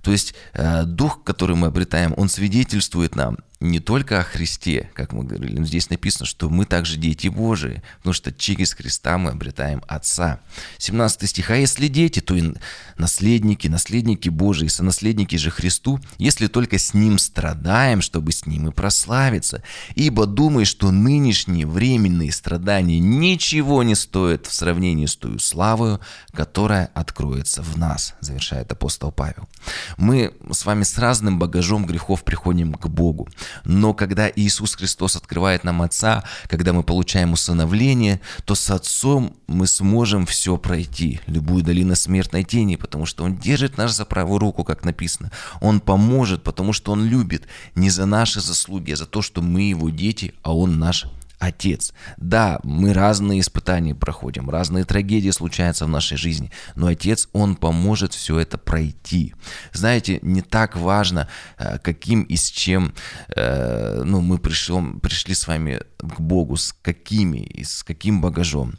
То 0.02 0.12
есть 0.12 0.35
э, 0.52 0.85
Дух, 0.85 1.25
который 1.25 1.56
мы 1.56 1.68
обретаем, 1.68 2.14
он 2.16 2.28
свидетельствует 2.28 3.16
нам 3.16 3.38
не 3.61 3.81
только 3.81 4.21
о 4.21 4.25
Христе, 4.25 4.88
как 4.95 5.12
мы 5.12 5.25
говорили, 5.25 5.59
но 5.59 5.67
здесь 5.67 5.91
написано, 5.91 6.27
что 6.27 6.49
мы 6.49 6.65
также 6.65 6.97
дети 6.97 7.27
Божии, 7.27 7.83
потому 7.99 8.12
что 8.12 8.33
через 8.33 8.73
Христа 8.73 9.19
мы 9.19 9.31
обретаем 9.31 9.83
Отца. 9.88 10.41
17 10.79 11.29
стих. 11.29 11.50
«А 11.50 11.57
если 11.57 11.88
дети, 11.88 12.21
то 12.21 12.37
и 12.37 12.53
наследники, 12.99 13.67
наследники 13.67 14.29
Божии, 14.29 14.69
сонаследники 14.69 15.35
же 15.37 15.50
Христу, 15.50 15.99
если 16.19 16.47
только 16.47 16.79
с 16.79 16.95
Ним 16.95 17.19
страдаем, 17.19 18.00
чтобы 18.00 18.31
с 18.31 18.47
Ним 18.47 18.69
и 18.69 18.73
прославиться. 18.73 19.62
Ибо 19.97 20.27
думай, 20.27 20.65
что 20.65 20.93
нынешние 20.93 21.67
временные 21.67 22.31
страдания 22.31 23.00
ничего 23.00 23.83
не 23.83 23.97
стоят 23.97 24.47
в 24.47 24.53
сравнении 24.53 25.07
с 25.07 25.17
той 25.17 25.41
славою, 25.41 26.00
которая 26.33 26.91
откроется 26.95 27.62
в 27.62 27.77
нас», 27.77 28.15
завершает 28.21 28.71
апостол 28.71 29.11
Павел. 29.11 29.49
Мы 29.97 30.33
с 30.53 30.65
вами 30.65 30.85
с 30.85 30.97
разным 30.97 31.41
багажом 31.41 31.87
грехов 31.87 32.23
приходим 32.23 32.75
к 32.75 32.87
Богу. 32.87 33.29
Но 33.64 33.95
когда 33.95 34.31
Иисус 34.35 34.75
Христос 34.75 35.17
открывает 35.17 35.64
нам 35.64 35.83
Отца, 35.83 36.25
когда 36.49 36.73
мы 36.73 36.83
получаем 36.83 37.33
усыновление, 37.33 38.21
то 38.45 38.55
с 38.55 38.71
Отцом 38.71 39.37
мы 39.47 39.67
сможем 39.67 40.26
все 40.26 40.57
пройти, 40.57 41.21
любую 41.26 41.62
долину 41.62 41.97
смертной 41.97 42.45
тени, 42.45 42.76
потому 42.76 43.07
что 43.07 43.25
Он 43.25 43.37
держит 43.37 43.76
нас 43.76 43.97
за 43.97 44.05
правую 44.05 44.38
руку, 44.38 44.64
как 44.64 44.85
написано. 44.85 45.31
Он 45.61 45.81
поможет, 45.81 46.43
потому 46.43 46.73
что 46.73 46.93
Он 46.93 47.05
любит 47.05 47.47
не 47.75 47.90
за 47.90 48.07
наши 48.07 48.40
заслуги, 48.40 48.93
а 48.93 48.97
за 48.97 49.07
то, 49.07 49.23
что 49.23 49.43
мы 49.43 49.62
Его 49.62 49.90
дети, 49.90 50.35
а 50.43 50.55
Он 50.55 50.78
наш 50.78 51.07
Отец. 51.38 51.92
Да, 52.16 52.59
мы 52.64 52.92
разные 52.92 53.40
испытания 53.40 53.95
проходим, 53.95 54.50
разные 54.50 54.85
трагедии 54.85 55.30
случаются 55.30 55.87
в 55.87 55.88
нашей 55.88 56.16
жизни, 56.16 56.50
но 56.75 56.88
Отец, 56.88 57.28
Он 57.33 57.57
поможет 57.57 58.12
все 58.12 58.38
это 58.38 58.59
пройти. 58.59 59.35
Знаете, 59.73 60.18
не 60.23 60.42
так 60.42 60.76
важно, 60.76 61.28
э, 61.59 61.78
каким 61.78 62.23
и 62.23 62.37
с 62.37 62.50
чем 62.50 62.92
э, 63.37 64.02
ну, 64.04 64.21
мы 64.21 64.38
пришли, 64.38 64.99
пришли 65.00 65.35
с 65.35 65.47
вами 65.47 65.80
к 65.99 66.21
Богу, 66.21 66.57
с 66.57 66.73
какими 66.83 67.38
и 67.38 67.64
с 67.64 67.83
каким 67.83 68.21
багажом. 68.21 68.75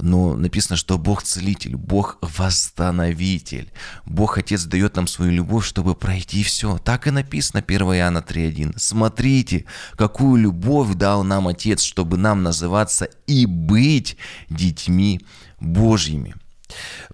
Но 0.00 0.36
написано, 0.36 0.76
что 0.76 0.98
Бог 0.98 1.22
целитель, 1.22 1.76
Бог 1.76 2.18
восстановитель. 2.20 3.72
Бог 4.04 4.38
Отец 4.38 4.64
дает 4.64 4.96
нам 4.96 5.06
свою 5.06 5.32
любовь, 5.32 5.66
чтобы 5.66 5.94
пройти 5.94 6.42
все. 6.42 6.78
Так 6.78 7.06
и 7.06 7.10
написано 7.10 7.62
1 7.66 7.80
Иоанна 7.82 8.18
3.1. 8.18 8.74
Смотрите, 8.76 9.64
какую 9.96 10.42
любовь 10.42 10.94
дал 10.94 11.24
нам 11.24 11.48
Отец, 11.48 11.82
чтобы 11.96 12.18
нам 12.18 12.42
называться 12.42 13.08
и 13.26 13.46
быть 13.46 14.18
детьми 14.50 15.22
Божьими. 15.60 16.34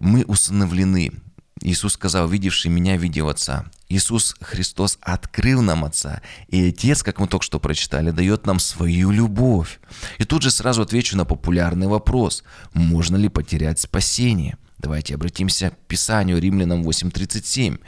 Мы 0.00 0.24
усыновлены. 0.24 1.12
Иисус 1.60 1.92
сказал, 1.92 2.26
видевший 2.26 2.68
меня, 2.68 2.96
видел 2.96 3.28
Отца. 3.28 3.66
Иисус 3.88 4.34
Христос 4.40 4.98
открыл 5.00 5.62
нам 5.62 5.84
Отца, 5.84 6.20
и 6.48 6.70
Отец, 6.70 7.04
как 7.04 7.20
мы 7.20 7.28
только 7.28 7.44
что 7.44 7.60
прочитали, 7.60 8.10
дает 8.10 8.44
нам 8.44 8.58
свою 8.58 9.12
любовь. 9.12 9.78
И 10.18 10.24
тут 10.24 10.42
же 10.42 10.50
сразу 10.50 10.82
отвечу 10.82 11.16
на 11.16 11.24
популярный 11.24 11.86
вопрос, 11.86 12.42
можно 12.74 13.14
ли 13.14 13.28
потерять 13.28 13.78
спасение? 13.78 14.56
Давайте 14.78 15.14
обратимся 15.14 15.70
к 15.70 15.76
Писанию 15.86 16.40
Римлянам 16.40 16.82
8.37. 16.82 17.78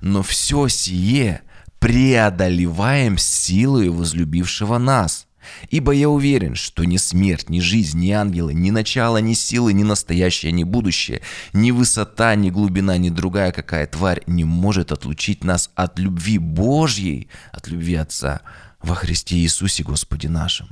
«Но 0.00 0.22
все 0.22 0.68
сие 0.68 1.42
преодолеваем 1.80 3.18
силой 3.18 3.88
возлюбившего 3.88 4.78
нас». 4.78 5.26
Ибо 5.70 5.92
я 5.92 6.08
уверен, 6.08 6.54
что 6.54 6.84
ни 6.84 6.96
смерть, 6.96 7.50
ни 7.50 7.60
жизнь, 7.60 7.98
ни 7.98 8.10
ангелы, 8.10 8.54
ни 8.54 8.70
начало, 8.70 9.18
ни 9.18 9.34
силы, 9.34 9.72
ни 9.72 9.82
настоящее, 9.82 10.52
ни 10.52 10.64
будущее, 10.64 11.22
ни 11.52 11.70
высота, 11.70 12.34
ни 12.34 12.50
глубина, 12.50 12.96
ни 12.98 13.10
другая 13.10 13.52
какая 13.52 13.86
тварь 13.86 14.22
не 14.26 14.44
может 14.44 14.92
отлучить 14.92 15.44
нас 15.44 15.70
от 15.74 15.98
любви 15.98 16.38
Божьей, 16.38 17.28
от 17.52 17.68
любви 17.68 17.94
Отца 17.94 18.42
во 18.82 18.94
Христе 18.94 19.36
Иисусе 19.36 19.82
Господе 19.82 20.28
нашим. 20.28 20.68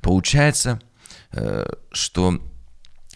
Получается, 0.00 0.80
э, 1.32 1.66
что 1.92 2.40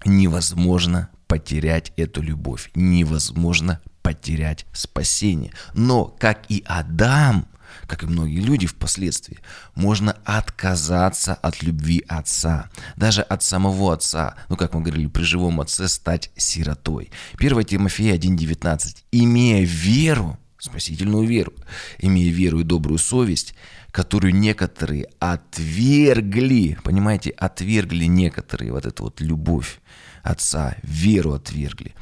невозможно 0.05 1.09
потерять 1.27 1.93
эту 1.97 2.23
любовь, 2.23 2.71
невозможно 2.75 3.81
потерять 4.03 4.67
спасение. 4.73 5.53
Но, 5.73 6.05
как 6.05 6.51
и 6.51 6.63
Адам, 6.67 7.49
как 7.87 8.03
и 8.03 8.07
многие 8.07 8.41
люди 8.41 8.67
впоследствии, 8.67 9.39
можно 9.75 10.17
отказаться 10.25 11.35
от 11.35 11.63
любви 11.63 12.05
отца, 12.09 12.71
даже 12.97 13.23
от 13.23 13.43
самого 13.43 13.93
отца, 13.93 14.37
ну, 14.49 14.57
как 14.57 14.75
мы 14.75 14.83
говорили, 14.83 15.07
при 15.07 15.23
живом 15.23 15.61
отце 15.61 15.89
стать 15.89 16.31
сиротой. 16.37 17.11
1 17.39 17.65
Тимофея 17.65 18.17
1.19. 18.17 19.05
«Имея 19.13 19.65
веру, 19.65 20.39
спасительную 20.59 21.27
веру, 21.27 21.53
имея 21.99 22.33
веру 22.33 22.61
и 22.61 22.65
добрую 22.65 22.99
совесть, 22.99 23.55
которую 23.91 24.35
некоторые 24.35 25.09
отвергли, 25.21 26.79
понимаете, 26.83 27.31
отвергли 27.31 28.07
некоторые 28.07 28.73
вот 28.73 28.87
эту 28.87 29.05
вот 29.05 29.21
любовь 29.21 29.81
отца, 30.23 30.77
веру 30.83 31.35
отвергли, 31.35 31.95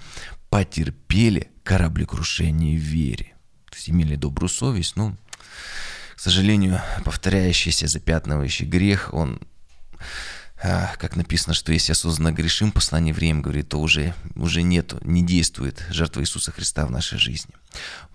потерпели 0.49 1.51
кораблекрушение 1.65 2.79
в 2.79 2.81
вере. 2.81 3.35
То 3.69 3.77
есть 3.77 3.91
имели 3.91 4.17
добрую 4.17 4.49
совесть, 4.49 4.97
ну, 4.97 5.17
сожалению, 6.23 6.81
повторяющийся 7.05 7.89
запятнывающий 7.89 8.67
грех, 8.67 9.13
он 9.13 9.41
как 10.63 11.17
написано, 11.17 11.55
что 11.55 11.73
если 11.73 11.93
осознанно 11.93 12.33
грешим, 12.33 12.71
послание 12.71 13.13
время 13.13 13.41
говорит, 13.41 13.69
то 13.69 13.81
уже, 13.81 14.15
уже 14.37 14.63
нету, 14.63 14.99
не 15.03 15.25
действует 15.25 15.85
жертва 15.91 16.21
Иисуса 16.21 16.53
Христа 16.53 16.87
в 16.87 16.91
нашей 16.91 17.19
жизни. 17.19 17.53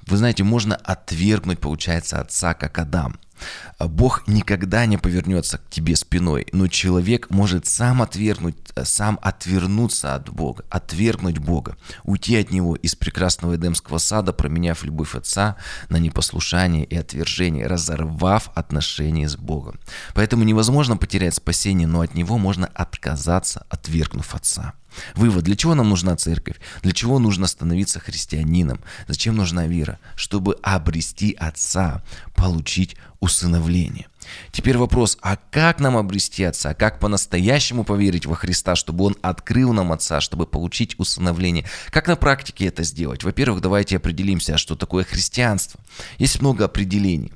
Вы 0.06 0.16
знаете, 0.16 0.44
можно 0.44 0.76
отвергнуть, 0.76 1.60
получается, 1.60 2.22
отца, 2.22 2.54
как 2.54 2.78
Адам. 2.80 3.20
Бог 3.80 4.28
никогда 4.28 4.86
не 4.86 4.98
повернется 4.98 5.60
к 5.60 5.70
тебе 5.70 5.96
спиной, 5.96 6.48
но 6.54 6.68
человек 6.68 7.30
может 7.30 7.68
сам 7.68 8.02
отвергнуть, 8.02 8.56
сам 8.84 9.20
отвернуться 9.22 10.16
от 10.16 10.30
Бога, 10.30 10.64
отвергнуть 10.70 11.38
Бога, 11.38 11.78
уйти 12.04 12.38
от 12.38 12.50
Него 12.50 12.76
из 12.76 12.96
прекрасного 12.96 13.56
Эдемского 13.56 14.00
сада, 14.00 14.34
променяв 14.34 14.84
любовь 14.84 15.14
Отца 15.14 15.58
на 15.90 15.98
непослушание 15.98 16.86
и 16.86 16.96
отвержение, 16.96 17.68
разорвав 17.68 18.50
отношения 18.56 19.30
с 19.30 19.36
Богом. 19.36 19.80
Поэтому 20.18 20.44
невозможно 20.44 20.98
потерять 20.98 21.36
спасение, 21.36 21.88
но 21.88 22.02
от 22.02 22.16
Него 22.16 22.40
можно 22.40 22.66
отказаться, 22.74 23.68
отвергнув 23.70 24.34
Отца. 24.34 24.74
Вывод. 25.14 25.44
Для 25.44 25.56
чего 25.56 25.76
нам 25.76 25.90
нужна 25.90 26.16
церковь? 26.16 26.56
Для 26.82 26.92
чего 26.92 27.20
нужно 27.20 27.46
становиться 27.46 28.00
христианином? 28.00 28.80
Зачем 29.08 29.36
нужна 29.36 29.68
вера? 29.68 30.00
Чтобы 30.16 30.58
обрести 30.64 31.34
Отца, 31.34 32.02
получить 32.36 32.96
усыновление. 33.20 34.08
Теперь 34.52 34.80
вопрос, 34.80 35.20
а 35.22 35.38
как 35.52 35.80
нам 35.80 35.96
обрести 35.96 36.44
Отца? 36.46 36.74
Как 36.74 37.00
по-настоящему 37.00 37.84
поверить 37.84 38.26
во 38.26 38.34
Христа, 38.34 38.76
чтобы 38.76 39.06
Он 39.06 39.16
открыл 39.22 39.72
нам 39.72 39.92
Отца, 39.92 40.20
чтобы 40.20 40.48
получить 40.48 40.96
усыновление? 40.98 41.66
Как 41.92 42.08
на 42.08 42.16
практике 42.16 42.66
это 42.66 42.82
сделать? 42.82 43.24
Во-первых, 43.24 43.62
давайте 43.62 43.98
определимся, 43.98 44.56
а 44.56 44.58
что 44.58 44.76
такое 44.76 45.04
христианство. 45.04 45.80
Есть 46.18 46.42
много 46.42 46.66
определений. 46.66 47.34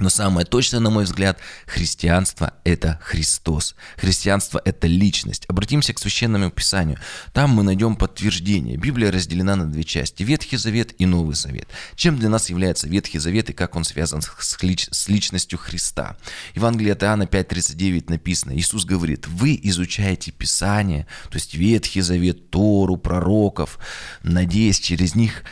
Но 0.00 0.08
самое 0.08 0.44
точное, 0.44 0.80
на 0.80 0.90
мой 0.90 1.04
взгляд, 1.04 1.38
христианство– 1.66 2.54
это 2.64 2.98
Христос. 3.02 3.76
Христианство– 3.96 4.60
это 4.64 4.88
личность. 4.88 5.44
Обратимся 5.46 5.92
к 5.94 6.00
Священному 6.00 6.50
Писанию. 6.50 6.98
Там 7.32 7.50
мы 7.50 7.62
найдем 7.62 7.94
подтверждение. 7.94 8.76
Библия 8.76 9.12
разделена 9.12 9.54
на 9.54 9.66
две 9.66 9.84
части– 9.84 10.22
Ветхий 10.24 10.56
Завет 10.56 10.94
и 10.98 11.06
Новый 11.06 11.36
Завет. 11.36 11.68
Чем 11.94 12.18
для 12.18 12.28
нас 12.28 12.50
является 12.50 12.88
Ветхий 12.88 13.20
Завет 13.20 13.50
и 13.50 13.52
как 13.52 13.76
он 13.76 13.84
связан 13.84 14.20
с, 14.20 14.58
лич- 14.62 14.88
с 14.90 15.08
личностью 15.08 15.58
Христа? 15.58 16.16
Евангелие 16.56 16.94
от 16.94 17.04
Иоанна 17.04 17.24
5.39 17.24 18.10
написано. 18.10 18.56
Иисус 18.56 18.84
говорит, 18.84 19.28
вы 19.28 19.58
изучаете 19.62 20.32
Писание, 20.32 21.06
то 21.30 21.36
есть 21.36 21.54
Ветхий 21.54 22.00
Завет, 22.00 22.50
Тору, 22.50 22.96
пророков, 22.96 23.78
надеясь 24.24 24.80
через 24.80 25.14
них 25.14 25.44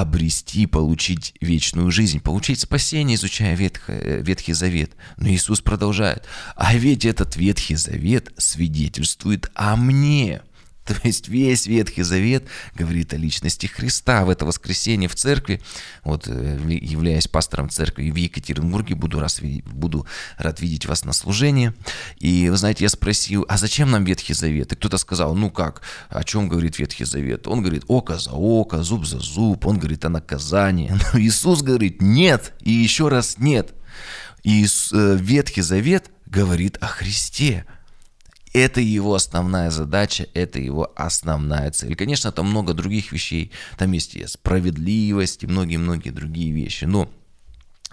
обрести, 0.00 0.66
получить 0.66 1.34
вечную 1.40 1.90
жизнь, 1.90 2.20
получить 2.20 2.60
спасение, 2.60 3.16
изучая 3.16 3.54
Ветх, 3.54 3.82
Ветхий 3.88 4.52
Завет. 4.52 4.92
Но 5.16 5.28
Иисус 5.28 5.60
продолжает. 5.60 6.24
А 6.56 6.74
ведь 6.74 7.04
этот 7.04 7.36
Ветхий 7.36 7.76
Завет 7.76 8.32
свидетельствует 8.36 9.50
о 9.54 9.76
мне– 9.76 10.42
то 10.86 10.94
есть 11.02 11.28
весь 11.28 11.66
Ветхий 11.66 12.02
Завет 12.02 12.44
говорит 12.74 13.14
о 13.14 13.16
личности 13.16 13.66
Христа. 13.66 14.24
В 14.24 14.30
это 14.30 14.44
воскресенье 14.44 15.08
в 15.08 15.14
церкви, 15.14 15.62
вот 16.02 16.28
э, 16.28 16.58
являясь 16.68 17.26
пастором 17.26 17.70
церкви 17.70 18.10
в 18.10 18.16
Екатеринбурге, 18.16 18.94
буду, 18.94 19.18
раз, 19.18 19.40
буду 19.40 20.06
рад 20.36 20.60
видеть 20.60 20.86
вас 20.86 21.04
на 21.04 21.12
служении. 21.12 21.72
И 22.18 22.50
вы 22.50 22.56
знаете, 22.56 22.84
я 22.84 22.90
спросил, 22.90 23.46
а 23.48 23.56
зачем 23.56 23.90
нам 23.90 24.04
Ветхий 24.04 24.34
Завет? 24.34 24.72
И 24.72 24.76
кто-то 24.76 24.98
сказал, 24.98 25.34
ну 25.34 25.50
как, 25.50 25.80
о 26.10 26.22
чем 26.22 26.48
говорит 26.48 26.78
Ветхий 26.78 27.04
Завет? 27.04 27.48
Он 27.48 27.62
говорит, 27.62 27.84
око 27.88 28.18
за 28.18 28.32
око, 28.32 28.82
зуб 28.82 29.06
за 29.06 29.20
зуб, 29.20 29.66
он 29.66 29.78
говорит 29.78 30.04
о 30.04 30.10
наказании. 30.10 30.90
Но 31.14 31.20
Иисус 31.20 31.62
говорит, 31.62 32.02
нет, 32.02 32.52
и 32.60 32.72
еще 32.72 33.08
раз 33.08 33.38
нет. 33.38 33.72
И 34.42 34.66
э, 34.66 35.16
Ветхий 35.18 35.62
Завет 35.62 36.10
говорит 36.26 36.76
о 36.82 36.88
Христе. 36.88 37.64
Это 38.54 38.80
его 38.80 39.14
основная 39.14 39.70
задача, 39.70 40.28
это 40.32 40.60
его 40.60 40.92
основная 40.94 41.72
цель. 41.72 41.96
Конечно, 41.96 42.30
там 42.30 42.48
много 42.48 42.72
других 42.72 43.10
вещей. 43.10 43.50
Там 43.76 43.90
есть 43.92 44.14
и 44.14 44.26
справедливость, 44.28 45.42
и 45.42 45.48
многие-многие 45.48 46.10
другие 46.10 46.52
вещи. 46.52 46.84
Но 46.84 47.10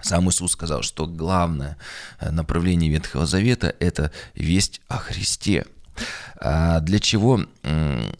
сам 0.00 0.30
Иисус 0.30 0.52
сказал, 0.52 0.82
что 0.82 1.06
главное 1.06 1.76
э, 2.20 2.30
направление 2.30 2.90
Ветхого 2.92 3.26
Завета– 3.26 3.74
это 3.80 4.12
весть 4.34 4.80
о 4.88 4.98
Христе– 4.98 5.66
а 6.44 6.80
для 6.80 6.98
чего 6.98 7.44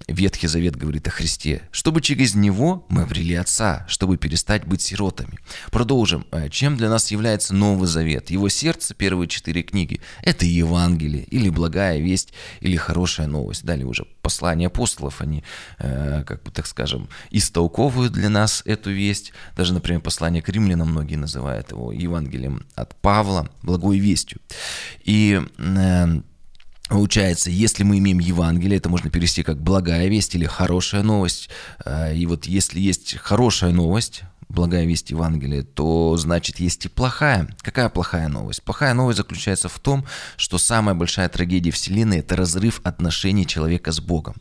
Ветхий 0.06 0.46
Завет 0.46 0.76
говорит 0.76 1.08
о 1.08 1.10
Христе? 1.10 1.62
Чтобы 1.72 2.00
через 2.00 2.34
Него 2.34 2.86
мы 2.88 3.02
обрели 3.02 3.34
Отца, 3.34 3.84
чтобы 3.88 4.16
перестать 4.16 4.64
быть 4.64 4.80
сиротами. 4.80 5.38
Продолжим. 5.70 6.26
А 6.30 6.48
чем 6.48 6.76
для 6.76 6.88
нас 6.88 7.10
является 7.10 7.54
Новый 7.54 7.88
Завет? 7.88 8.30
Его 8.30 8.48
сердце, 8.48 8.94
первые 8.94 9.28
четыре 9.28 9.62
книги, 9.62 10.00
это 10.22 10.46
Евангелие, 10.46 11.24
или 11.24 11.48
благая 11.48 11.98
весть, 11.98 12.32
или 12.60 12.76
хорошая 12.76 13.26
новость. 13.26 13.64
Далее 13.64 13.86
уже 13.86 14.06
послания 14.22 14.68
апостолов, 14.68 15.20
они, 15.20 15.42
э, 15.78 16.22
как 16.24 16.42
бы 16.44 16.50
так 16.50 16.66
скажем, 16.66 17.08
истолковывают 17.30 18.12
для 18.12 18.28
нас 18.28 18.62
эту 18.64 18.90
весть. 18.92 19.32
Даже, 19.56 19.74
например, 19.74 20.00
послание 20.00 20.42
к 20.42 20.48
римлянам 20.48 20.90
многие 20.90 21.16
называют 21.16 21.72
его 21.72 21.92
Евангелием 21.92 22.64
от 22.76 22.94
Павла, 23.00 23.50
благой 23.62 23.98
вестью. 23.98 24.40
И 25.04 25.40
э, 25.58 26.20
Получается, 26.92 27.50
если 27.50 27.84
мы 27.84 27.98
имеем 27.98 28.18
Евангелие, 28.18 28.76
это 28.76 28.90
можно 28.90 29.08
перевести 29.08 29.42
как 29.42 29.58
благая 29.58 30.08
весть 30.08 30.34
или 30.34 30.44
хорошая 30.44 31.02
новость. 31.02 31.48
А, 31.82 32.12
и 32.12 32.26
вот 32.26 32.44
если 32.44 32.80
есть 32.80 33.16
хорошая 33.16 33.72
новость, 33.72 34.24
благая 34.52 34.84
весть 34.84 35.10
Евангелия, 35.10 35.62
то 35.62 36.16
значит 36.16 36.60
есть 36.60 36.84
и 36.84 36.88
плохая. 36.88 37.48
Какая 37.62 37.88
плохая 37.88 38.28
новость? 38.28 38.62
Плохая 38.62 38.94
новость 38.94 39.16
заключается 39.16 39.68
в 39.68 39.78
том, 39.78 40.04
что 40.36 40.58
самая 40.58 40.94
большая 40.94 41.28
трагедия 41.28 41.70
Вселенной– 41.70 42.18
это 42.20 42.36
разрыв 42.36 42.80
отношений 42.84 43.46
человека 43.46 43.92
с 43.92 44.00
Богом. 44.00 44.34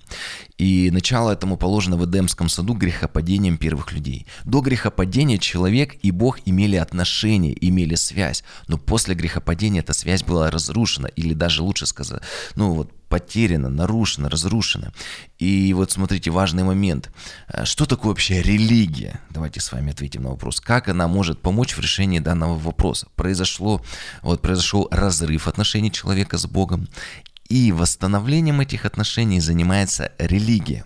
И 0.57 0.91
начало 0.91 1.31
этому 1.31 1.57
положено 1.57 1.97
в 1.97 2.05
Эдемском 2.05 2.49
саду 2.49 2.73
грехопадением 2.73 3.57
первых 3.57 3.93
людей. 3.93 4.27
До 4.43 4.61
грехопадения 4.61 5.37
человек 5.37 5.95
и 6.01 6.11
Бог 6.11 6.39
имели 6.45 6.75
отношения, 6.75 7.55
имели 7.59 7.95
связь, 7.95 8.43
но 8.67 8.77
после 8.77 9.15
грехопадения 9.15 9.81
эта 9.81 9.93
связь 9.93 10.23
была 10.23 10.51
разрушена, 10.51 11.07
или 11.07 11.33
даже 11.33 11.63
лучше 11.63 11.85
сказать, 11.85 12.21
ну 12.55 12.73
вот 12.73 12.91
потеряно, 13.11 13.69
нарушено, 13.69 14.29
разрушено. 14.29 14.93
И 15.37 15.73
вот 15.73 15.91
смотрите, 15.91 16.31
важный 16.31 16.63
момент. 16.63 17.11
Э, 17.49 17.65
что 17.65 17.85
такое 17.85 18.11
вообще 18.11 18.41
религия? 18.41 19.19
Давайте 19.29 19.59
с 19.59 19.71
вами 19.73 19.91
ответим 19.91 20.23
на 20.23 20.29
вопрос. 20.29 20.61
Как 20.61 20.87
она 20.87 21.07
может 21.09 21.41
помочь 21.41 21.75
в 21.75 21.81
решении 21.81 22.19
данного 22.19 22.57
вопроса? 22.57 23.07
Произошло, 23.15 23.81
вот 24.21 24.41
произошел 24.41 24.87
разрыв 24.91 25.49
отношений 25.49 25.91
человека 25.91 26.37
с 26.37 26.45
Богом, 26.45 26.87
и 27.49 27.73
восстановлением 27.73 28.61
этих 28.61 28.85
отношений 28.85 29.41
занимается 29.41 30.13
религия. 30.17 30.85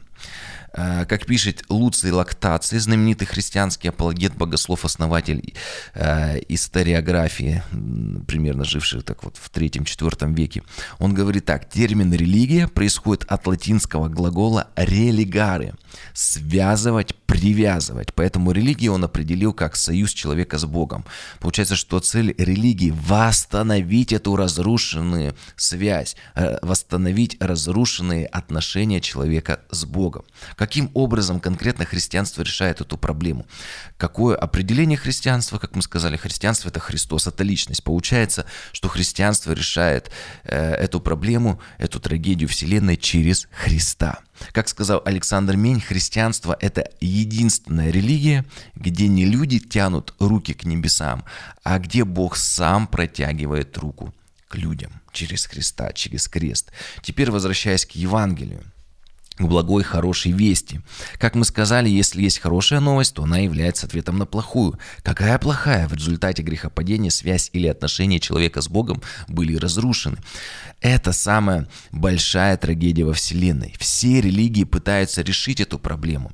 Э, 0.75 1.05
как 1.05 1.25
пишет 1.25 1.63
Луций 1.69 2.11
Лактаций, 2.11 2.79
знаменитый 2.79 3.27
христианский 3.27 3.89
апологет, 3.89 4.35
богослов-основатель 4.35 5.53
э, 5.93 6.39
историографии, 6.49 7.63
примерно 8.27 8.65
живший 8.65 9.01
так 9.01 9.23
вот 9.23 9.37
в 9.37 9.49
3-4 9.51 10.33
веке, 10.33 10.63
он 10.99 11.13
говорит 11.13 11.45
так, 11.45 11.69
термин 11.69 12.13
«религия» 12.13 12.67
происходит 12.67 13.23
от 13.25 13.47
латинского 13.47 14.09
глагола 14.09 14.67
«религаре»– 14.75 15.75
«связывать, 16.13 17.15
привязывать». 17.25 18.13
Поэтому 18.13 18.51
религию 18.51 18.93
он 18.93 19.03
определил 19.03 19.53
как 19.53 19.75
союз 19.75 20.11
человека 20.11 20.57
с 20.57 20.65
Богом. 20.65 21.05
Получается, 21.39 21.75
что 21.75 21.99
цель 21.99 22.35
религии– 22.37 22.93
восстановить 23.07 24.11
эту 24.11 24.35
разрушенную 24.35 25.35
связь, 25.55 26.17
э, 26.35 26.57
восстановить 26.61 27.37
разрушенные 27.39 28.25
отношения 28.25 28.99
человека 28.99 29.61
с 29.71 29.85
Богом. 29.85 30.25
Каким 30.65 30.89
образом 30.95 31.39
конкретно 31.39 31.85
христианство 31.85 32.41
решает 32.41 32.81
эту 32.81 32.97
проблему? 32.97 33.45
Какое 33.97 34.35
определение 34.35 34.97
христианства? 34.97 35.59
Как 35.59 35.75
мы 35.75 35.83
сказали, 35.83 36.17
христианство– 36.17 36.69
это 36.69 36.79
Христос, 36.79 37.27
это 37.27 37.43
личность. 37.43 37.83
Получается, 37.83 38.47
что 38.71 38.87
христианство 38.87 39.51
решает 39.51 40.09
э, 40.43 40.57
эту 40.57 40.99
проблему, 40.99 41.61
эту 41.77 41.99
трагедию 41.99 42.49
Вселенной 42.49 42.97
через 42.97 43.47
Христа. 43.51 44.21
Как 44.53 44.67
сказал 44.67 45.03
Александр 45.05 45.55
Мень, 45.55 45.81
христианство– 45.81 46.57
это 46.59 46.89
единственная 46.99 47.91
религия, 47.91 48.43
где 48.73 49.07
не 49.07 49.25
люди 49.25 49.59
тянут 49.59 50.15
руки 50.17 50.55
к 50.55 50.63
небесам, 50.63 51.25
а 51.63 51.77
где 51.77 52.05
Бог 52.05 52.37
сам 52.37 52.87
протягивает 52.87 53.77
руку 53.77 54.15
к 54.47 54.55
людям 54.55 54.99
через 55.11 55.45
Христа, 55.45 55.93
через 55.93 56.27
крест. 56.27 56.71
Теперь 57.03 57.29
возвращаясь 57.29 57.85
к 57.85 57.91
Евангелию 57.91 58.63
к 59.37 59.43
благой, 59.43 59.83
хорошей 59.83 60.31
вести. 60.31 60.79
Как 61.17 61.35
мы 61.35 61.43
сказали, 61.43 61.89
если 61.89 62.21
есть 62.21 62.39
хорошая 62.39 62.79
новость, 62.79 63.15
то 63.15 63.23
она 63.23 63.39
является 63.39 63.85
ответом 63.85 64.17
на 64.17 64.25
плохую. 64.25 64.79
Какая 65.03 65.37
плохая? 65.39 65.87
В 65.87 65.93
результате 65.93 66.41
грехопадения 66.41 67.09
связь 67.09 67.49
или 67.51 67.67
отношения 67.67 68.19
человека 68.19 68.61
с 68.61 68.69
Богом 68.69 69.01
были 69.27 69.55
разрушены. 69.57 70.17
Это 70.79 71.11
самая 71.11 71.67
большая 71.91 72.57
трагедия 72.57 73.03
во 73.03 73.13
Вселенной. 73.13 73.73
Все 73.79 74.21
религии 74.21 74.63
пытаются 74.63 75.21
решить 75.21 75.59
эту 75.59 75.79
проблему. 75.79 76.31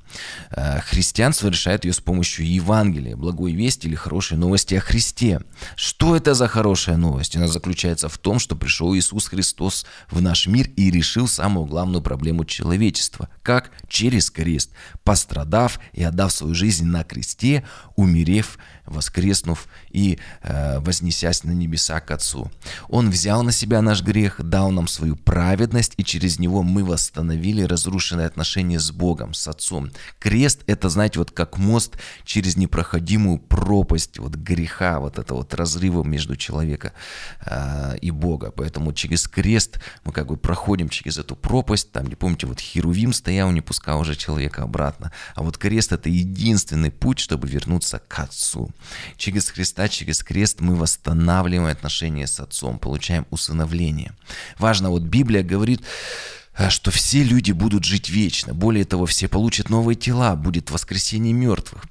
Э, 0.52 0.82
христианство 0.82 1.48
решает 1.48 1.86
ее 1.86 1.94
с 1.94 2.00
помощью 2.00 2.52
Евангелия, 2.52 3.16
благой 3.16 3.54
вести 3.54 3.88
или 3.88 3.96
хорошей 3.96 4.38
новости 4.38 4.76
о 4.76 4.82
Христе. 4.82 5.42
Что 5.76 6.16
это 6.16 6.34
за 6.34 6.48
хорошая 6.48 6.98
новость? 6.98 7.36
Она 7.36 7.48
заключается 7.48 8.10
в 8.10 8.18
том, 8.18 8.40
что 8.40 8.56
пришел 8.56 8.96
Иисус 8.96 9.28
Христос 9.28 9.86
в 10.10 10.22
наш 10.22 10.48
мир 10.48 10.70
и 10.76 10.92
решил 10.92 11.28
самую 11.28 11.66
главную 11.66 12.02
проблему 12.02 12.46
человека 12.46 12.91
человечества. 12.92 13.30
Как? 13.44 13.72
Через 13.88 14.30
крест, 14.30 14.72
пострадав 15.04 15.80
и 15.94 16.04
отдав 16.04 16.32
свою 16.32 16.54
жизнь 16.54 16.86
на 16.86 17.04
кресте, 17.04 17.64
умерев 17.96 18.58
воскреснув 18.86 19.68
и 19.90 20.20
э, 20.44 20.80
вознесясь 20.80 21.44
на 21.44 21.52
небеса 21.52 22.00
к 22.00 22.12
Отцу. 22.12 22.52
Он 22.90 23.10
взял 23.10 23.44
на 23.44 23.52
себя 23.52 23.82
наш 23.82 24.02
грех, 24.02 24.42
дал 24.42 24.72
нам 24.72 24.88
свою 24.88 25.16
праведность, 25.16 25.94
и 25.98 26.04
через 26.04 26.40
него 26.40 26.64
мы 26.64 26.84
восстановили 26.84 27.64
разрушенные 27.64 28.28
отношения 28.28 28.80
с 28.80 28.92
Богом, 28.92 29.34
с 29.34 29.48
Отцом. 29.48 29.92
Крест– 30.20 30.62
это, 30.68 30.90
знаете, 30.90 31.20
вот 31.20 31.32
как 31.32 31.58
мост 31.58 31.98
через 32.24 32.58
непроходимую 32.58 33.40
пропасть 33.40 34.20
вот 34.20 34.36
греха, 34.36 35.00
вот 35.00 35.20
это 35.20 35.34
вот 35.34 35.54
разрыва 35.54 36.04
между 36.04 36.36
человека 36.36 36.94
э, 37.46 37.98
и 38.02 38.12
Бога. 38.12 38.52
Поэтому 38.52 38.94
через 38.94 39.28
крест 39.28 39.80
мы 40.04 40.12
как 40.12 40.28
бы 40.28 40.38
проходим 40.38 40.90
через 40.90 41.18
эту 41.18 41.36
пропасть, 41.36 41.92
там, 41.92 42.08
не 42.08 42.16
помните, 42.16 42.48
вот 42.48 42.60
Херувим 42.60 43.14
стоял, 43.14 43.52
не 43.52 43.62
пускал 43.62 44.00
уже 44.02 44.16
человека 44.16 44.64
обратно. 44.64 45.12
А 45.36 45.44
вот 45.44 45.58
крест– 45.58 45.92
это 45.94 46.10
единственный 46.10 46.92
путь, 46.92 47.20
чтобы 47.20 47.48
вернуться 47.48 48.00
к 48.00 48.20
Отцу. 48.20 48.71
Через 49.18 49.50
Христа, 49.50 49.88
через 49.88 50.24
крест 50.24 50.62
мы 50.62 50.76
восстанавливаем 50.76 51.72
отношения 51.72 52.28
с 52.28 52.40
Отцом, 52.40 52.80
получаем 52.80 53.26
усыновление. 53.30 54.14
Важно, 54.58 54.90
вот 54.90 55.04
Библия 55.04 55.44
говорит, 55.44 55.82
э, 56.58 56.70
что 56.70 56.92
все 56.92 57.24
люди 57.24 57.52
будут 57.52 57.86
жить 57.86 58.10
вечно. 58.10 58.54
Более 58.54 58.86
того, 58.86 59.06
все 59.06 59.28
получат 59.28 59.70
новые 59.70 59.96
тела, 59.96 60.36
будет 60.36 60.72
воскресение 60.72 61.34
мертвых. 61.34 61.84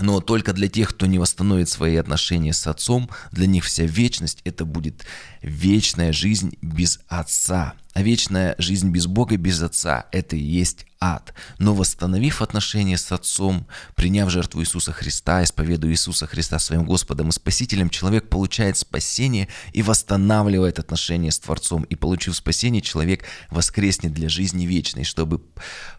Но 0.00 0.20
только 0.20 0.52
для 0.52 0.68
тех, 0.68 0.90
кто 0.90 1.06
не 1.06 1.18
восстановит 1.18 1.68
свои 1.68 1.96
отношения 1.96 2.52
с 2.52 2.66
Отцом, 2.66 3.08
для 3.30 3.46
них 3.46 3.64
вся 3.64 3.84
вечность– 3.84 4.40
это 4.44 4.64
будет 4.64 5.04
вечная 5.40 6.12
жизнь 6.12 6.56
без 6.60 7.00
Отца. 7.08 7.74
А 7.92 8.02
вечная 8.02 8.56
жизнь 8.58 8.90
без 8.90 9.06
Бога, 9.06 9.36
без 9.36 9.62
Отца– 9.62 10.06
это 10.12 10.34
и 10.34 10.42
есть 10.42 10.84
ад. 10.98 11.32
Но 11.58 11.74
восстановив 11.74 12.42
отношения 12.42 12.98
с 12.98 13.12
Отцом, 13.12 13.68
приняв 13.94 14.30
жертву 14.30 14.62
Иисуса 14.62 14.90
Христа, 14.90 15.44
исповедуя 15.44 15.92
Иисуса 15.92 16.26
Христа 16.26 16.58
своим 16.58 16.86
Господом 16.86 17.28
и 17.28 17.32
Спасителем, 17.32 17.88
человек 17.88 18.28
получает 18.28 18.76
спасение 18.76 19.48
и 19.72 19.82
восстанавливает 19.82 20.80
отношения 20.80 21.30
с 21.30 21.38
Творцом. 21.38 21.84
И 21.84 21.94
получив 21.94 22.34
спасение, 22.34 22.82
человек 22.82 23.24
воскреснет 23.50 24.12
для 24.12 24.28
жизни 24.28 24.66
вечной, 24.66 25.04
чтобы 25.04 25.40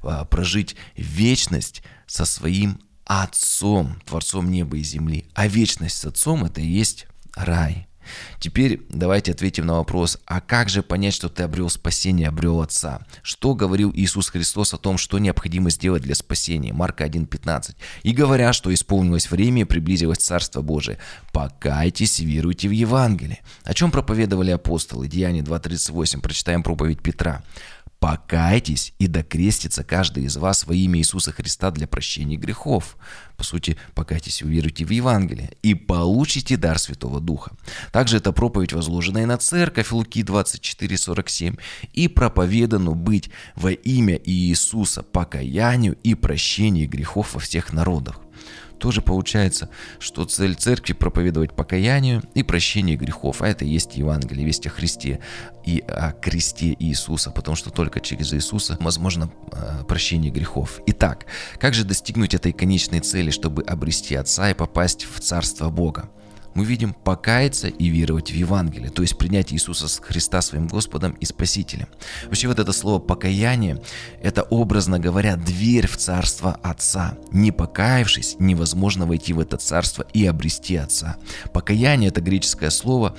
а, 0.02 0.26
прожить 0.26 0.76
вечность 0.98 1.82
со 2.08 2.26
своим 2.26 2.80
Отцом, 3.06 4.02
Творцом 4.06 4.50
неба 4.50 4.78
и 4.78 4.84
земли. 4.84 5.26
А 5.34 5.48
вечность 5.48 5.98
с 5.98 6.06
Отцом– 6.06 6.44
это 6.46 6.62
и 6.62 6.68
есть 6.68 7.08
рай. 7.36 7.88
Теперь 8.40 8.82
давайте 8.90 9.32
ответим 9.32 9.66
на 9.66 9.76
вопрос, 9.76 10.20
а 10.26 10.42
как 10.42 10.70
же 10.70 10.84
понять, 10.84 11.14
что 11.14 11.30
ты 11.30 11.44
обрел 11.44 11.70
спасение, 11.70 12.28
обрел 12.28 12.62
Отца? 12.62 13.06
Что 13.24 13.56
говорил 13.56 13.92
Иисус 13.94 14.30
Христос 14.30 14.74
о 14.74 14.78
том, 14.78 14.98
что 14.98 15.18
необходимо 15.18 15.70
сделать 15.70 16.04
для 16.04 16.16
спасения? 16.16 16.74
Марка 16.74 17.06
1.15. 17.06 17.76
«И 18.04 18.12
говоря, 18.12 18.54
что 18.54 18.74
исполнилось 18.74 19.30
время 19.30 19.62
и 19.62 19.66
приблизилось 19.66 20.20
Царство 20.20 20.62
Божие, 20.62 21.00
покайтесь 21.32 22.20
и 22.20 22.26
веруйте 22.26 22.68
в 22.68 22.72
Евангелие». 22.72 23.40
О 23.64 23.74
чем 23.74 23.92
проповедовали 23.92 24.52
апостолы? 24.52 25.08
Деяние 25.08 25.44
2.38. 25.44 26.22
Прочитаем 26.22 26.64
проповедь 26.64 27.02
Петра. 27.02 27.44
Покайтесь 28.06 28.94
и 29.00 29.08
докрестится 29.08 29.84
каждый 29.84 30.26
из 30.26 30.38
вас 30.38 30.68
во 30.68 30.76
имя 30.76 31.00
Иисуса 31.00 31.32
Христа 31.32 31.72
для 31.72 31.88
прощения 31.88 32.36
грехов. 32.36 32.98
По 33.36 33.44
сути, 33.44 33.78
покайтесь 33.96 34.44
и 34.44 34.46
уверуйте 34.46 34.86
в 34.86 34.92
Евангелие 34.92 35.54
и 35.64 35.74
получите 35.74 36.56
дар 36.56 36.78
Святого 36.78 37.20
Духа. 37.20 37.54
Также 37.92 38.18
это 38.18 38.32
проповедь, 38.32 38.74
возложенная 38.74 39.26
на 39.26 39.40
церковь 39.40 39.92
Луки 39.92 40.22
24:47 40.22 41.58
и 41.94 42.08
проповедану 42.08 42.94
быть 42.94 43.32
во 43.56 43.72
имя 43.72 44.22
Иисуса 44.24 45.02
покаянию 45.02 45.98
и 46.04 46.14
прощению 46.14 46.88
грехов 46.88 47.34
во 47.34 47.40
всех 47.40 47.74
народах 47.74 48.20
тоже 48.78 49.02
получается, 49.02 49.70
что 50.00 50.26
цель 50.26 50.56
церкви 50.56 50.94
проповедовать 50.94 51.54
покаянию 51.54 52.22
и 52.34 52.44
прощение 52.44 52.96
грехов, 52.96 53.42
а 53.42 53.48
это 53.48 53.66
и 53.66 53.70
есть 53.70 53.96
Евангелие, 53.96 54.46
весть 54.46 54.68
о 54.68 54.70
Христе 54.70 55.20
и 55.66 55.84
о 55.88 56.12
кресте 56.12 56.76
Иисуса, 56.78 57.32
потому 57.32 57.56
что 57.56 57.70
только 57.70 58.00
через 58.00 58.34
Иисуса 58.34 58.78
возможно 58.80 59.32
э, 59.52 59.84
прощение 59.88 60.32
грехов. 60.32 60.82
Итак, 60.88 61.26
как 61.60 61.74
же 61.74 61.84
достигнуть 61.84 62.34
этой 62.34 62.52
конечной 62.52 63.00
цели, 63.00 63.32
чтобы 63.32 63.64
обрести 63.64 64.16
Отца 64.16 64.50
и 64.50 64.54
попасть 64.54 65.06
в 65.06 65.20
Царство 65.20 65.70
Бога? 65.70 66.10
Мы 66.56 66.66
видим 66.66 66.94
покаяться 66.94 67.68
и 67.68 67.88
веровать 67.90 68.32
в 68.32 68.34
Евангелие, 68.34 68.90
то 68.90 69.02
есть 69.02 69.18
принять 69.18 69.54
Иисуса 69.54 69.88
Христа 70.02 70.42
своим 70.42 70.68
Господом 70.68 71.12
и 71.20 71.26
Спасителем. 71.26 71.88
Вообще 72.26 72.48
вот 72.48 72.60
это 72.60 72.72
слово 72.72 73.00
«покаяние»– 73.00 73.82
это, 74.22 74.44
образно 74.44 74.98
говоря, 74.98 75.36
дверь 75.36 75.88
в 75.88 75.98
Царство 75.98 76.58
Отца. 76.64 77.18
Не 77.32 77.52
покаявшись, 77.52 78.38
невозможно 78.40 79.06
войти 79.06 79.34
в 79.34 79.40
это 79.40 79.58
Царство 79.58 80.06
и 80.14 80.26
обрести 80.26 80.78
Отца. 80.78 81.18
Покаяние– 81.54 82.10
это 82.10 82.22
греческое 82.22 82.70
слово 82.70 83.16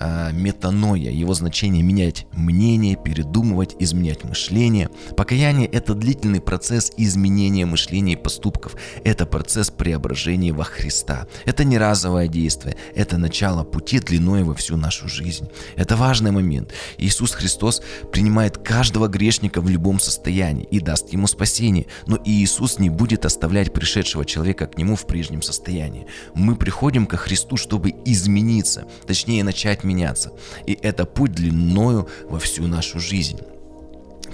э, 0.00 0.32
метаноя, 0.32 1.10
его 1.10 1.34
значение– 1.34 1.82
менять 1.90 2.26
мнение, 2.32 2.96
передумывать, 2.96 3.76
изменять 3.78 4.24
мышление. 4.24 4.90
Покаяние– 5.16 5.66
это 5.72 5.94
длительный 5.94 6.40
процесс 6.40 6.92
изменения 6.96 7.66
мышления 7.66 8.14
и 8.14 8.16
поступков. 8.16 8.76
Это 9.04 9.26
процесс 9.26 9.70
преображения 9.70 10.52
во 10.52 10.64
Христа. 10.64 11.26
Это 11.44 11.64
не 11.64 11.78
разовое 11.78 12.28
действие, 12.28 12.76
это 12.94 13.18
начало 13.18 13.64
пути 13.64 14.00
длиной 14.00 14.42
во 14.42 14.54
всю 14.54 14.76
нашу 14.76 15.08
жизнь. 15.08 15.48
Это 15.76 15.96
важный 15.96 16.30
момент. 16.30 16.72
Иисус 16.98 17.32
Христос 17.32 17.82
принимает 18.12 18.58
каждого 18.58 19.08
грешника 19.08 19.60
в 19.60 19.68
любом 19.68 20.00
состоянии 20.00 20.64
и 20.64 20.80
даст 20.80 21.12
ему 21.12 21.26
спасение. 21.26 21.86
Но 22.06 22.18
Иисус 22.24 22.78
не 22.78 22.90
будет 22.90 23.24
оставлять 23.24 23.72
пришедшего 23.72 24.24
человека 24.24 24.66
к 24.66 24.78
нему 24.78 24.96
в 24.96 25.06
прежнем 25.06 25.42
состоянии. 25.42 26.06
Мы 26.34 26.56
приходим 26.56 27.06
ко 27.06 27.16
Христу, 27.16 27.56
чтобы 27.56 27.94
измениться, 28.04 28.86
точнее 29.06 29.44
начать 29.44 29.84
меняться. 29.90 30.32
И 30.66 30.78
это 30.82 31.04
путь 31.04 31.32
длиною 31.32 32.08
во 32.28 32.38
всю 32.38 32.66
нашу 32.66 33.00
жизнь. 33.00 33.40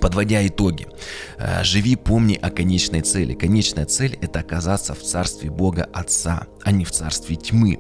Подводя 0.01 0.47
итоги, 0.47 0.87
э, 1.38 1.64
живи, 1.64 1.97
помни 1.97 2.38
о 2.42 2.51
конечной 2.51 3.01
цели. 3.01 3.35
Конечная 3.35 3.87
цель– 3.87 4.19
это 4.21 4.40
оказаться 4.40 4.95
в 4.95 5.03
царстве 5.03 5.51
Бога 5.51 5.88
Отца, 5.92 6.47
а 6.62 6.71
не 6.71 6.85
в 6.85 6.90
царстве 6.90 7.37
тьмы. 7.37 7.79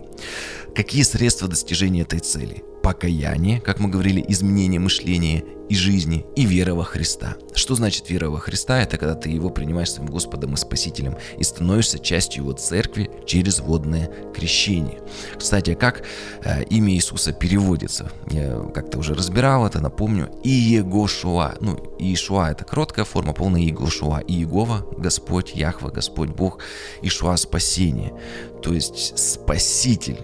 Какие 0.74 1.02
средства 1.02 1.48
достижения 1.48 2.02
этой 2.02 2.20
цели? 2.20 2.64
Покаяние, 2.86 3.60
как 3.60 3.80
мы 3.80 3.88
говорили, 3.88 4.24
изменение 4.28 4.78
мышления 4.78 5.42
и 5.68 5.74
жизни, 5.74 6.24
и 6.36 6.44
вера 6.44 6.72
во 6.72 6.84
Христа. 6.84 7.34
Что 7.52 7.74
значит 7.74 8.08
вера 8.10 8.30
во 8.30 8.38
Христа? 8.38 8.80
Это 8.80 8.96
когда 8.96 9.16
ты 9.16 9.28
его 9.28 9.50
принимаешь 9.50 9.90
своим 9.90 10.08
Господом 10.08 10.54
и 10.54 10.56
Спасителем 10.56 11.16
и 11.36 11.42
становишься 11.42 11.98
частью 11.98 12.44
его 12.44 12.52
церкви 12.52 13.10
через 13.26 13.58
водное 13.58 14.08
крещение. 14.32 15.00
Кстати, 15.36 15.70
а 15.72 15.74
как 15.74 16.04
э, 16.44 16.62
имя 16.70 16.92
Иисуса 16.94 17.32
переводится? 17.32 18.12
Я 18.30 18.70
как-то 18.72 18.98
уже 18.98 19.14
разбирал 19.14 19.66
это, 19.66 19.80
напомню. 19.80 20.30
Иегошуа. 20.44 21.56
Ну, 21.60 21.96
Иешуа 21.98 22.52
это 22.52 22.64
короткая 22.64 23.04
форма, 23.04 23.32
полная 23.32 23.62
Иегошуа. 23.62 24.20
Иегова, 24.28 24.86
Господь, 24.96 25.56
Яхва, 25.56 25.90
Господь 25.90 26.28
Бог, 26.28 26.60
Ишуа 27.02 27.36
спасение. 27.36 28.14
То 28.62 28.72
есть 28.72 29.18
Спаситель 29.18 30.20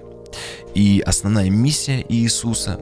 и 0.74 1.02
основная 1.04 1.50
миссия 1.50 2.04
Иисуса 2.08 2.80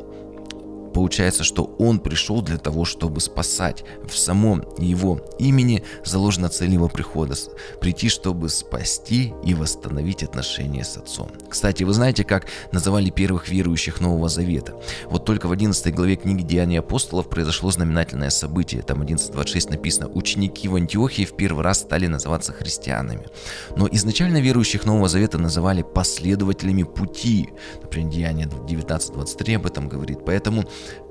Получается, 0.94 1.44
что 1.44 1.64
Он 1.79 1.98
пришел 2.00 2.42
для 2.42 2.59
того, 2.59 2.85
чтобы 2.85 3.20
спасать. 3.20 3.85
В 4.07 4.16
самом 4.16 4.64
Его 4.79 5.20
имени 5.38 5.85
заложена 6.05 6.48
цель 6.48 6.72
Его 6.72 6.88
прихода– 6.88 7.35
прийти, 7.81 8.09
чтобы 8.09 8.48
спасти 8.48 9.33
и 9.44 9.55
восстановить 9.55 10.22
отношения 10.22 10.85
с 10.85 10.96
Отцом. 10.96 11.31
Кстати, 11.48 11.85
вы 11.85 11.92
знаете, 11.92 12.24
как 12.24 12.46
называли 12.72 13.11
первых 13.11 13.48
верующих 13.48 14.00
Нового 14.00 14.29
Завета? 14.29 14.74
Вот 15.07 15.24
только 15.24 15.46
в 15.46 15.53
11 15.53 15.94
главе 15.94 16.16
книги 16.16 16.42
Деяний 16.42 16.79
апостолов 16.79 17.29
произошло 17.29 17.70
знаменательное 17.70 18.31
событие. 18.31 18.83
Там 18.83 19.03
11.26 19.03 19.70
написано 19.70 20.09
«Ученики 20.09 20.68
в 20.68 20.74
Антиохии 20.74 21.24
в 21.24 21.37
первый 21.37 21.62
раз 21.62 21.81
стали 21.81 22.07
называться 22.07 22.53
христианами». 22.53 23.26
Но 23.76 23.88
изначально 23.92 24.40
верующих 24.40 24.85
Нового 24.85 25.09
Завета 25.09 25.38
называли 25.38 25.83
последователями 25.83 26.83
пути. 26.83 27.50
Например, 27.83 28.11
Деяние 28.11 28.46
19.23 28.46 29.57
об 29.57 29.66
этом 29.66 29.88
говорит. 29.88 30.24
Поэтому 30.24 30.64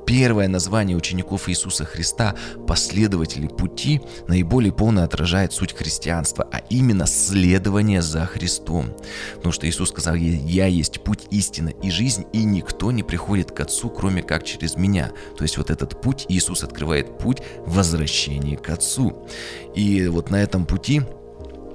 Первое 0.09 0.47
название 0.47 0.97
учеников 0.97 1.47
Иисуса 1.49 1.85
Христа, 1.85 2.35
последователей 2.65 3.47
пути, 3.47 4.01
наиболее 4.27 4.73
полно 4.73 5.03
отражает 5.03 5.53
суть 5.53 5.73
христианства, 5.73 6.49
а 6.51 6.63
именно 6.71 7.05
следование 7.05 8.01
за 8.01 8.25
Христом. 8.25 8.95
Потому 9.35 9.51
что 9.51 9.69
Иисус 9.69 9.89
сказал, 9.89 10.15
«Я 10.15 10.65
есть 10.65 11.03
путь, 11.03 11.27
истина 11.29 11.69
и 11.69 11.91
жизнь, 11.91 12.25
и 12.33 12.43
никто 12.43 12.91
не 12.91 13.03
приходит 13.03 13.51
к 13.51 13.59
Отцу, 13.59 13.91
кроме 13.91 14.23
как 14.23 14.43
через 14.43 14.75
Меня». 14.77 15.11
То 15.37 15.43
есть 15.43 15.57
вот 15.57 15.69
этот 15.69 16.01
путь, 16.01 16.25
Иисус 16.27 16.63
открывает 16.63 17.19
путь 17.19 17.43
возвращения 17.67 18.57
к 18.57 18.67
Отцу. 18.69 19.27
И 19.75 20.07
вот 20.07 20.31
на 20.31 20.41
этом 20.41 20.65
пути 20.65 21.03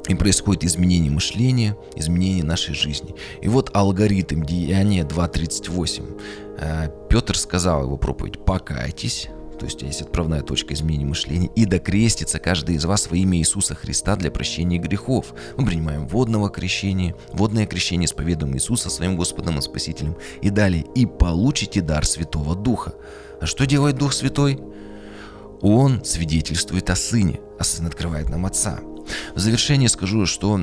и 0.09 0.15
происходит 0.15 0.65
изменение 0.65 1.11
мышления, 1.11 1.77
изменение 1.97 2.45
нашей 2.45 2.75
жизни. 2.75 3.15
И 3.41 3.49
вот 3.49 3.71
алгоритм 3.75 4.43
Деяния 4.43 5.03
2.38. 5.03 6.21
Э, 6.59 6.89
Петр 7.09 7.37
сказал 7.37 7.85
его 7.85 7.97
проповедь 7.97 8.45
«Покайтесь», 8.45 9.29
то 9.59 9.67
есть 9.67 9.83
есть 9.83 10.03
отправная 10.03 10.43
точка 10.43 10.75
изменения 10.75 11.07
мышления, 11.07 11.51
и 11.55 11.65
докрестится 11.65 12.39
каждый 12.39 12.75
из 12.75 12.85
вас 12.85 13.09
во 13.09 13.17
имя 13.17 13.39
Иисуса 13.39 13.75
Христа 13.75 14.17
для 14.17 14.31
прощения 14.31 14.79
грехов. 14.79 15.33
Мы 15.57 15.65
принимаем 15.65 16.07
водного 16.07 16.51
крещения, 16.51 17.15
водное 17.33 17.67
крещение, 17.67 18.07
исповедуем 18.07 18.55
Иисуса 18.57 18.91
своим 18.91 19.17
Господом 19.17 19.59
и 19.59 19.63
Спасителем. 19.63 20.17
И 20.43 20.51
далее, 20.51 20.85
и 20.95 21.07
получите 21.07 21.81
дар 21.81 22.05
Святого 22.05 22.55
Духа. 22.55 22.95
А 23.41 23.47
что 23.47 23.67
делает 23.67 23.97
Дух 23.97 24.13
Святой? 24.13 24.61
Он 25.63 26.05
свидетельствует 26.05 26.91
о 26.91 26.97
Сыне, 26.97 27.41
а 27.59 27.65
Сын 27.65 27.87
открывает 27.87 28.29
нам 28.29 28.45
Отца. 28.45 28.81
В 29.35 29.39
завершение 29.39 29.89
скажу, 29.89 30.27
что 30.27 30.61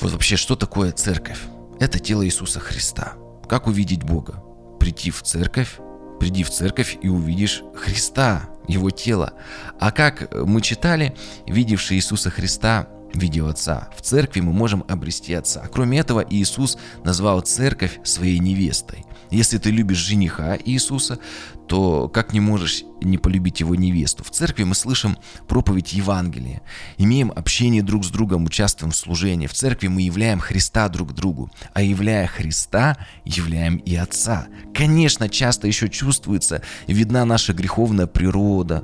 вот 0.00 0.12
вообще 0.12 0.36
что 0.36 0.56
такое 0.56 0.92
церковь? 0.92 1.40
Это 1.78 1.98
тело 1.98 2.24
Иисуса 2.24 2.60
Христа. 2.60 3.14
Как 3.48 3.66
увидеть 3.66 4.02
Бога? 4.02 4.42
Прийти 4.78 5.10
в 5.10 5.22
церковь, 5.22 5.78
приди 6.18 6.42
в 6.42 6.50
церковь 6.50 6.98
и 7.02 7.08
увидишь 7.08 7.62
Христа, 7.74 8.48
Его 8.68 8.90
тело. 8.90 9.32
А 9.78 9.90
как 9.90 10.32
мы 10.32 10.60
читали, 10.60 11.14
видевший 11.46 11.96
Иисуса 11.96 12.30
Христа, 12.30 12.88
видел 13.12 13.48
Отца. 13.48 13.88
В 13.96 14.02
церкви 14.02 14.40
мы 14.40 14.52
можем 14.52 14.84
обрести 14.88 15.34
Отца. 15.34 15.68
Кроме 15.72 15.98
этого, 15.98 16.24
Иисус 16.30 16.78
назвал 17.04 17.40
церковь 17.40 17.98
своей 18.04 18.38
невестой. 18.38 19.04
Если 19.30 19.58
ты 19.58 19.70
любишь 19.70 19.98
жениха 19.98 20.56
Иисуса, 20.64 21.18
то 21.70 22.08
как 22.08 22.32
не 22.32 22.40
можешь 22.40 22.82
не 23.00 23.16
полюбить 23.16 23.60
его 23.60 23.76
невесту? 23.76 24.24
В 24.24 24.30
церкви 24.30 24.64
мы 24.64 24.74
слышим 24.74 25.16
проповедь 25.46 25.92
Евангелия, 25.92 26.62
имеем 26.98 27.30
общение 27.30 27.80
друг 27.80 28.04
с 28.04 28.08
другом, 28.08 28.44
участвуем 28.44 28.90
в 28.90 28.96
служении. 28.96 29.46
В 29.46 29.52
церкви 29.52 29.86
мы 29.86 30.02
являем 30.02 30.40
Христа 30.40 30.88
друг 30.88 31.14
другу, 31.14 31.48
а 31.72 31.80
являя 31.80 32.26
Христа, 32.26 32.96
являем 33.24 33.76
и 33.76 33.94
Отца. 33.94 34.48
Конечно, 34.74 35.28
часто 35.28 35.68
еще 35.68 35.88
чувствуется, 35.88 36.60
видна 36.88 37.24
наша 37.24 37.52
греховная 37.52 38.08
природа. 38.08 38.82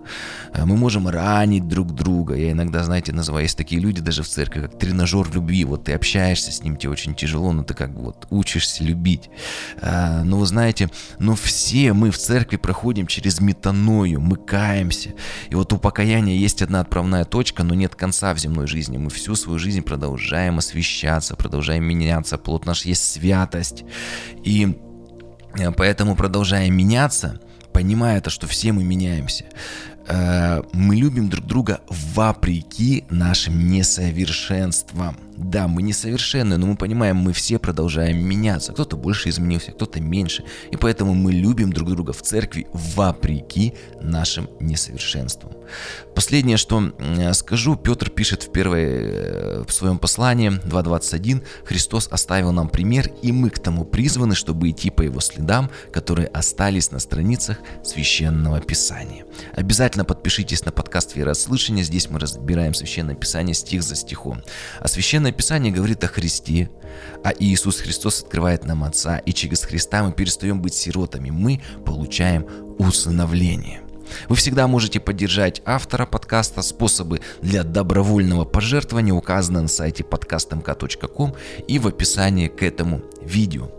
Э, 0.52 0.64
мы 0.64 0.76
можем 0.76 1.08
ранить 1.08 1.66
друг 1.66 1.92
друга. 1.92 2.36
Я 2.36 2.52
иногда, 2.52 2.84
знаете, 2.84 3.12
называю, 3.12 3.46
есть 3.46 3.58
такие 3.58 3.80
люди 3.80 4.00
даже 4.00 4.22
в 4.22 4.28
церкви, 4.28 4.60
как 4.60 4.78
тренажер 4.78 5.28
любви. 5.34 5.64
Вот 5.64 5.86
ты 5.86 5.92
общаешься 5.92 6.52
с 6.52 6.62
ним, 6.62 6.76
тебе 6.76 6.92
очень 6.92 7.16
тяжело, 7.16 7.50
но 7.50 7.64
ты 7.64 7.74
как 7.74 7.92
бы 7.92 8.02
вот 8.02 8.28
учишься 8.30 8.84
любить. 8.84 9.28
Э, 9.80 10.22
но 10.22 10.38
вы 10.38 10.46
знаете, 10.46 10.88
но 11.18 11.34
все 11.34 11.92
мы 11.92 12.12
в 12.12 12.18
церкви 12.18 12.54
проходим 12.54 12.75
проходим 12.76 13.06
через 13.06 13.40
метаною, 13.40 14.20
мы 14.20 14.36
каемся. 14.36 15.14
И 15.48 15.54
вот 15.54 15.72
у 15.72 15.78
покаяния 15.78 16.36
есть 16.36 16.60
одна 16.60 16.80
отправная 16.80 17.24
точка, 17.24 17.64
но 17.64 17.74
нет 17.74 17.94
конца 17.94 18.34
в 18.34 18.38
земной 18.38 18.66
жизни. 18.66 18.98
Мы 18.98 19.08
всю 19.08 19.34
свою 19.34 19.58
жизнь 19.58 19.80
продолжаем 19.80 20.58
освещаться, 20.58 21.36
продолжаем 21.36 21.84
меняться. 21.84 22.36
Плод 22.36 22.66
наш 22.66 22.84
есть 22.84 23.02
святость. 23.02 23.84
И 24.44 24.76
э, 25.58 25.72
поэтому 25.72 26.16
продолжаем 26.16 26.76
меняться, 26.76 27.40
понимая 27.72 28.20
то, 28.20 28.28
что 28.28 28.46
все 28.46 28.72
мы 28.72 28.84
меняемся. 28.84 29.46
Э, 30.06 30.60
мы 30.74 30.96
любим 30.96 31.30
друг 31.30 31.46
друга 31.46 31.80
вопреки 31.88 33.04
нашим 33.08 33.70
несовершенствам. 33.70 35.16
Да, 35.36 35.68
мы 35.68 35.82
несовершенны, 35.82 36.56
но 36.56 36.66
мы 36.66 36.76
понимаем, 36.76 37.16
мы 37.16 37.32
все 37.32 37.58
продолжаем 37.58 38.24
меняться. 38.24 38.72
Кто-то 38.72 38.96
больше 38.96 39.28
изменился, 39.28 39.72
кто-то 39.72 40.00
меньше. 40.00 40.44
И 40.70 40.76
поэтому 40.76 41.14
мы 41.14 41.32
любим 41.32 41.72
друг 41.72 41.90
друга 41.90 42.12
в 42.12 42.22
церкви 42.22 42.66
вопреки 42.72 43.74
нашим 44.00 44.48
несовершенствам. 44.60 45.52
Последнее, 46.14 46.56
что 46.56 46.92
скажу, 47.32 47.76
Петр 47.76 48.08
пишет 48.08 48.44
в, 48.44 48.52
первой, 48.52 48.84
э, 48.84 49.64
в 49.66 49.72
своем 49.72 49.98
послании 49.98 50.50
2.21, 50.50 51.42
«Христос 51.64 52.08
оставил 52.10 52.52
нам 52.52 52.68
пример, 52.68 53.10
и 53.22 53.32
мы 53.32 53.50
к 53.50 53.58
тому 53.58 53.84
призваны, 53.84 54.34
чтобы 54.34 54.70
идти 54.70 54.90
по 54.90 55.02
его 55.02 55.20
следам, 55.20 55.70
которые 55.92 56.28
остались 56.28 56.90
на 56.90 56.98
страницах 56.98 57.58
Священного 57.84 58.60
Писания». 58.60 59.24
Обязательно 59.54 60.04
подпишитесь 60.26 60.64
на 60.64 60.72
подкаст 60.72 61.14
«Верослышание», 61.14 61.84
здесь 61.84 62.10
мы 62.10 62.18
разбираем 62.18 62.74
Священное 62.74 63.14
Писание 63.14 63.54
стих 63.54 63.84
за 63.84 63.94
стихом. 63.94 64.42
А 64.80 64.88
Священное 64.88 65.30
Писание 65.30 65.72
говорит 65.72 66.02
о 66.02 66.08
Христе, 66.08 66.68
а 67.22 67.30
Иисус 67.38 67.78
Христос 67.78 68.22
открывает 68.22 68.64
нам 68.64 68.82
Отца, 68.82 69.18
и 69.18 69.32
через 69.32 69.62
Христа 69.62 70.02
мы 70.02 70.12
перестаем 70.12 70.60
быть 70.60 70.74
сиротами, 70.74 71.30
мы 71.30 71.62
получаем 71.84 72.44
усыновление. 72.76 73.85
Вы 74.28 74.36
всегда 74.36 74.66
можете 74.66 75.00
поддержать 75.00 75.62
автора 75.64 76.06
подкаста. 76.06 76.62
Способы 76.62 77.20
для 77.42 77.64
добровольного 77.64 78.44
пожертвования 78.44 79.12
указаны 79.12 79.62
на 79.62 79.68
сайте 79.68 80.02
podcastmk.com 80.02 81.34
и 81.66 81.78
в 81.78 81.86
описании 81.86 82.48
к 82.48 82.62
этому 82.62 83.02
видео. 83.22 83.70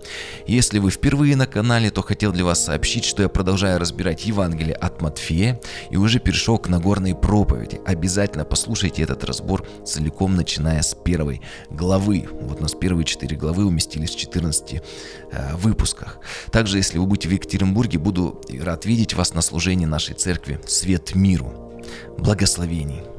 Если 0.45 0.79
вы 0.79 0.91
впервые 0.91 1.35
на 1.35 1.47
канале, 1.47 1.89
то 1.89 2.01
хотел 2.01 2.31
для 2.31 2.45
вас 2.45 2.65
сообщить, 2.65 3.05
что 3.05 3.23
я 3.23 3.29
продолжаю 3.29 3.79
разбирать 3.79 4.25
Евангелие 4.25 4.75
от 4.75 5.01
Матфея 5.01 5.59
и 5.89 5.97
уже 5.97 6.19
перешел 6.19 6.57
к 6.57 6.67
Нагорной 6.67 7.15
проповеди. 7.15 7.81
Обязательно 7.85 8.45
послушайте 8.45 9.03
этот 9.03 9.23
разбор 9.23 9.65
целиком, 9.85 10.35
начиная 10.35 10.81
с 10.81 10.93
первой 10.93 11.41
главы. 11.69 12.27
Вот 12.31 12.59
у 12.59 12.61
нас 12.61 12.73
первые 12.73 13.05
четыре 13.05 13.37
главы 13.37 13.65
уместились 13.65 14.11
в 14.11 14.17
14 14.17 14.73
э, 14.73 15.55
выпусках. 15.55 16.19
Также, 16.51 16.77
если 16.77 16.97
вы 16.97 17.05
будете 17.05 17.29
в 17.29 17.31
Екатеринбурге, 17.31 17.97
буду 17.97 18.41
рад 18.61 18.85
видеть 18.85 19.13
вас 19.13 19.33
на 19.33 19.41
служении 19.41 19.85
нашей 19.85 20.15
церкви 20.17 20.59
«Свет 20.65 21.15
миру». 21.15 21.81
Благословений! 22.17 23.16